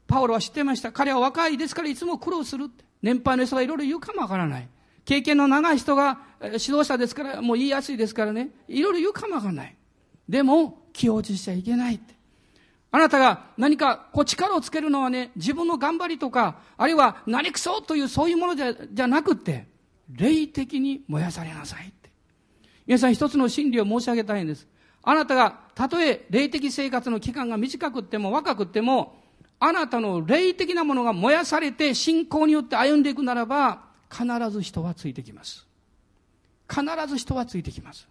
[0.08, 0.90] パオロは知ってました。
[0.90, 2.70] 彼は若いですからいつも苦労する。
[3.02, 4.68] 年配の人がいろいろ言うかもわからない。
[5.04, 8.50] 経験の長い人が指導者ですから、もう言いやすいですからね。
[8.66, 9.76] いろいろ言うかもわからない。
[10.28, 12.14] でも、気落ちしちゃいけないって。
[12.90, 19.66] あなたが何かこう力をつけるのはね、自分の頑張りとか、あるいは何くそというそういうものじゃじゃなくて、
[20.10, 22.10] 霊的に燃やされなさいって。
[22.86, 24.66] 皆さん一つの真理を申し上げたいんです。
[25.02, 29.17] あなたがたとえ霊的生活の期間が短くっても若くっても、
[29.60, 35.66] あなたの霊的なものが燃やされて信仰によって歩んでいくならば、必ず人はついてきます。
[36.68, 38.08] 必ず人はついてきます。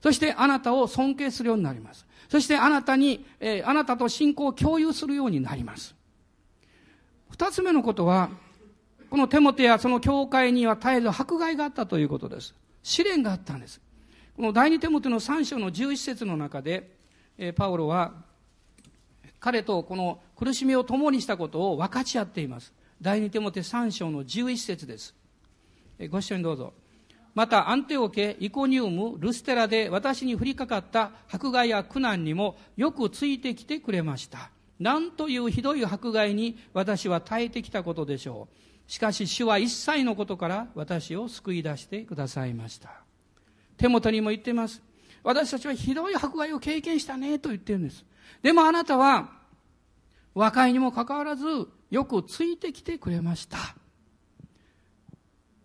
[0.00, 2.06] そしてあなたを尊敬するようになります。
[2.28, 5.94] そしてあなたに、えー、あなたと信仰を共有するようになります。
[7.30, 8.30] 二つ目のことは、
[9.10, 12.54] このテモテやその教会には絶えず迫害があったということです。
[12.82, 13.80] 試練があったんです。
[14.36, 16.90] この第二テモテの三章の十一節の中で、
[17.38, 18.12] えー、パウロは、
[19.40, 22.72] 彼とこの苦しみを共にしたことを分かち合っています。
[23.00, 25.14] 第二テモテ三章の十一節です。
[26.10, 26.72] ご一緒にどうぞ。
[27.34, 34.50] またアンテオケ、イコニウム、ルステラで私に降りかかった迫害や苦難にもよくついてきてくれました。
[34.80, 38.90] なんというひどい迫害に私は耐えてきたことでしょう。
[38.90, 43.02] しかし主は一切のことから私を救い出してくださいました。
[43.76, 44.82] 手元にも言っています。
[45.22, 48.04] 私たちはひどい迫害を経験したねと言ってるんです。
[48.42, 49.30] でもあなたは
[50.34, 51.46] 若いにもかかわらず
[51.90, 53.58] よくついてきてくれました。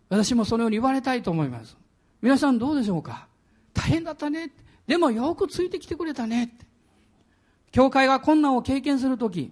[0.10, 1.78] 私もそのように言われたいと思います。
[2.22, 3.28] 皆さんどうでしょうか？
[3.74, 4.52] 大変だったね。
[4.88, 6.58] でもよくついてきてくれたね。
[7.72, 9.52] 教会が困難を経験するとき、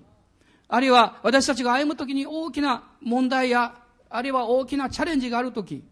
[0.67, 3.75] あるいは私たちが歩むときに大きな問題や、
[4.09, 5.83] あるいは大きなチャレンジがあるとき、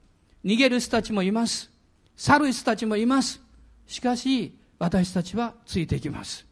[0.43, 1.69] 逃げる人たちもいます。
[2.15, 3.41] 去る人たちもいます。
[3.85, 6.46] しかし、私たちはついていきます。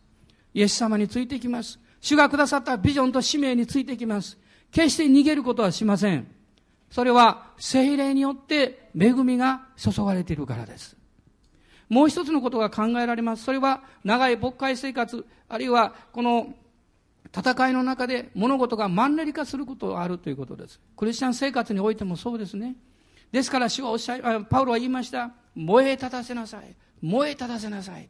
[0.56, 1.78] イエス様についていきます。
[2.00, 4.38] 主がくださったビジョンと使命についていきます。
[4.72, 6.28] 決して逃げることはしません。
[6.90, 10.96] それは精霊によって恵みが注がれているからです。
[11.90, 13.44] もう一つのことが考えられます。
[13.44, 16.54] それは長い牧会生活、あるいはこの
[17.36, 20.80] 戦いの中で物事がマンネリ化することがあるということです。
[20.96, 22.78] クリスチャン生活においてもそうですね。
[23.30, 25.32] ですから主はおっしゃい、パウロは言いました。
[25.54, 26.74] 燃え立たせなさい。
[27.02, 28.08] 燃え立たせなさい。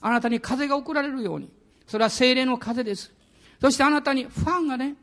[0.00, 1.57] あなたに風が送られるように。
[1.88, 3.10] それは精霊の風です。
[3.60, 4.94] そしてあなたにファンがね、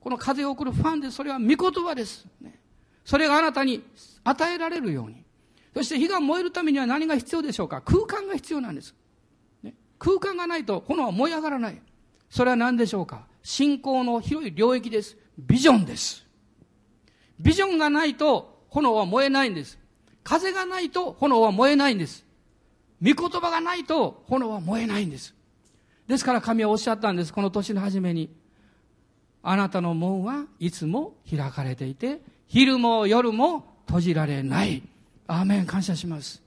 [0.00, 2.26] この風を送るファンでそれは御言葉です。
[2.40, 2.58] ね、
[3.04, 3.84] それがあなたに
[4.24, 5.22] 与えられるように。
[5.74, 7.82] そして火が燃えるためには何が必要でしょうか？
[7.82, 8.94] 空間が必要なんです。
[9.62, 11.80] ね、空間がないと炎は燃え上がらない。
[12.30, 13.26] それは何でしょうか？
[13.42, 15.16] 信仰の広い領域です。
[15.38, 16.24] ビジョンです。
[17.38, 19.78] ビジョンがないと炎は燃えないんです。
[20.24, 22.24] 風がないと炎は燃えないんです。
[23.02, 25.34] 御言葉がないと炎は燃えないんです。
[26.08, 27.32] ですから神はおっしゃったんです。
[27.32, 28.30] この年の初めに。
[29.42, 34.82] あなたの門はいつも開かれていて、昼も夜も閉じられない。
[35.28, 36.42] アーメン、感謝します。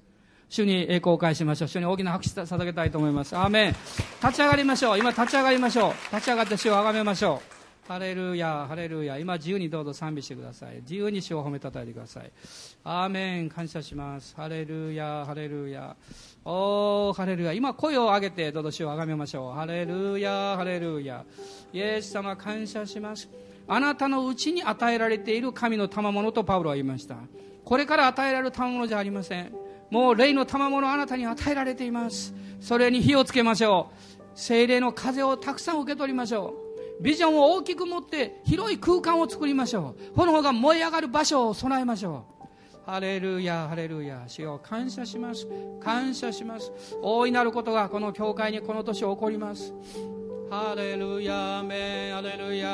[0.49, 1.67] 主に栄光を返しましょう。
[1.67, 3.37] 主に大きな拍手捧げたいと思います。
[3.37, 3.75] アーメン。
[4.21, 4.99] 立ち上がりましょう。
[4.99, 6.15] 今立ち上がりましょう。
[6.15, 7.59] 立ち上がって主を崇めましょう。
[7.87, 9.17] ハレルヤ、ハレルヤ。
[9.17, 10.75] 今自由にどうぞ賛美してください。
[10.81, 12.31] 自由に主を褒めたたえてください。
[12.83, 14.35] アーメン、感謝します。
[14.35, 15.95] ハレルヤ、ハレルヤ。
[16.51, 17.53] おー、ハレルヤ。
[17.53, 19.51] 今声を上げてどうぞ主をあがめましょう。
[19.53, 21.23] ハレルヤ、ハレルヤ。
[21.71, 23.29] イエス様感謝します。
[23.71, 27.17] あなたのうちに与えられている神の賜物とパウロは言いました
[27.63, 29.53] これから与えられる賜物じゃありません
[29.91, 36.55] もう霊の賜物あなたに与えられていますそれに火をつけましょう精霊の風をたくさん受け取りましょ
[36.99, 42.38] うビジョンを大きく持って広い空間を作りましょう炎が燃え上がる場所を備えましょう
[42.89, 44.23] ハレルヤハレルヤ。
[44.25, 45.47] 主よ感謝します。
[45.79, 46.71] 感謝します。
[47.03, 49.71] 大いなることがこの教会にこの年起こります。
[50.49, 52.67] ハレルヤメハレルヤ。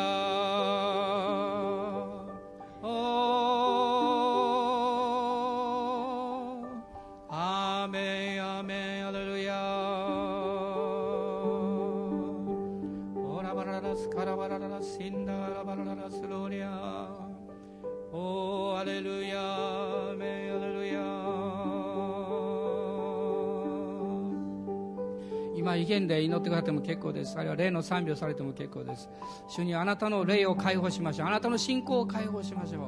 [25.76, 27.38] 今威厳で祈ってくださっても結構です。
[27.38, 29.10] あるいは霊の賛美をされても結構です。
[29.50, 31.28] 主にあなたの霊を解放しましょう。
[31.28, 32.84] あなたの信仰を解放しましょう。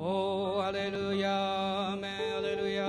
[0.00, 2.86] おーアレルヤメアレルヤ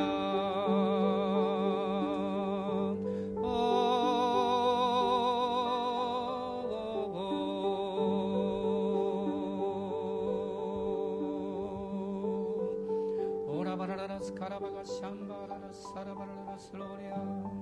[13.48, 17.59] オラバラララスカラバガシャンバララスサラバラララスローリア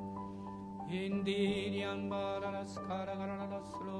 [0.90, 3.92] インディリアンバララスカラガラララスロ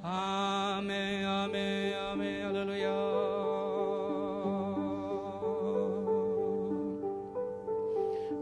[0.00, 2.88] ーアーメンアーメンアーメンアレルヤ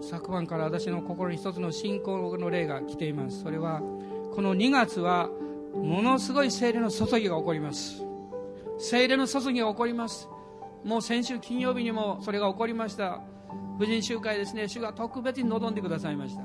[0.02, 3.40] 昨晩から私の心に一つの信仰の霊が来ています。
[3.40, 3.80] それは
[4.34, 5.30] この2月は
[5.72, 8.04] ものすごい精霊の注ぎが起こります。
[8.78, 10.28] 精霊の注ぎが起こります。
[10.84, 13.22] もう先週金曜日にもそれが起こりました。
[13.78, 16.42] 婦人集会ですね主が特別に望んでくださいました。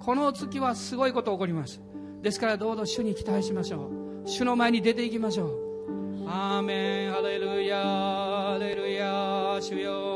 [0.00, 1.80] この月はすごいこと起こります。
[2.22, 3.88] ですからどうぞ主に期待しましょ
[4.24, 4.28] う。
[4.28, 6.28] 主の前に出ていきましょう。
[6.28, 7.12] アーメン。
[7.12, 10.15] ハレルヤハレルヤ主よ。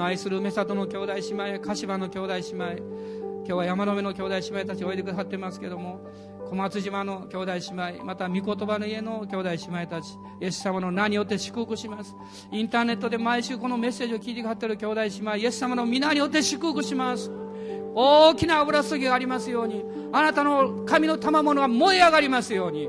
[0.00, 2.64] の愛する目里の兄弟姉妹柏の兄弟姉妹
[3.40, 6.00] 今日は山の上の兄弟姉妹たちおいでくださってますけども
[6.48, 12.16] 小松島の兄弟姉妹また御言葉の家の兄弟姉妹たちイエス様の名によって祝福します。
[12.50, 17.30] インターネットで毎週このメッセージを聞いてくださっている兄弟姉妹イエス様の皆によって祝福します。
[17.94, 22.88] 大きな油注ぎがありますようにあなたの神の賜物が燃え上がりますように。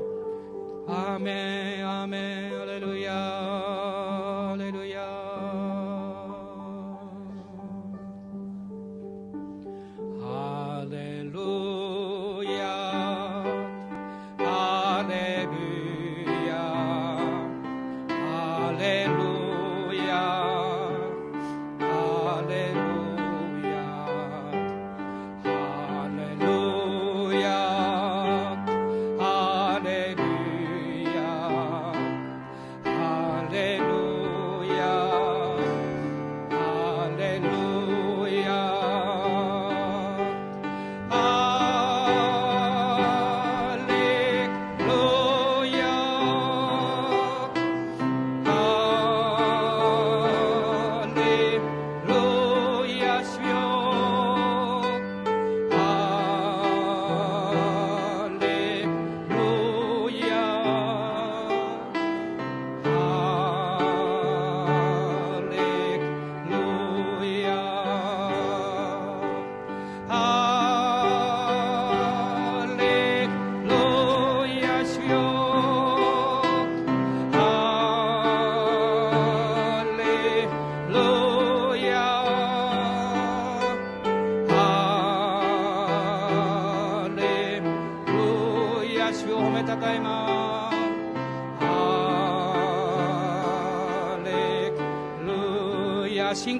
[0.88, 3.12] アーメンアーメンアレルヤ
[4.52, 4.81] アレルヤ。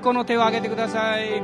[0.02, 1.40] ヤ信仰の手を挙げてください。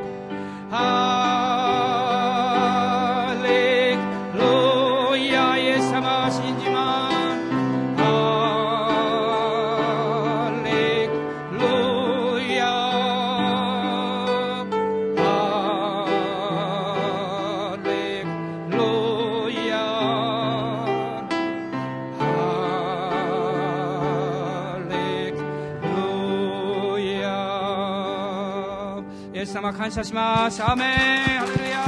[29.88, 30.62] 感謝します。
[30.62, 30.88] アメン。
[30.88, 31.78] ハレルヤ。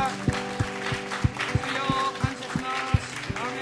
[2.18, 2.64] 感謝しま
[2.98, 3.34] す。
[3.36, 3.61] アメ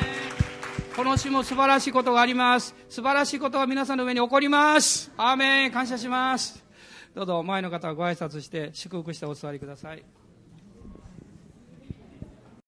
[0.92, 0.94] ン。
[0.94, 2.72] この種も素晴らしいことがあります。
[2.88, 5.10] 素晴らしいことは皆さんの上に起こります。
[5.16, 5.72] アメン。
[5.72, 6.64] 感謝します。
[7.16, 10.04] どうぞ前の方はご挨拶して祝福してお座りください。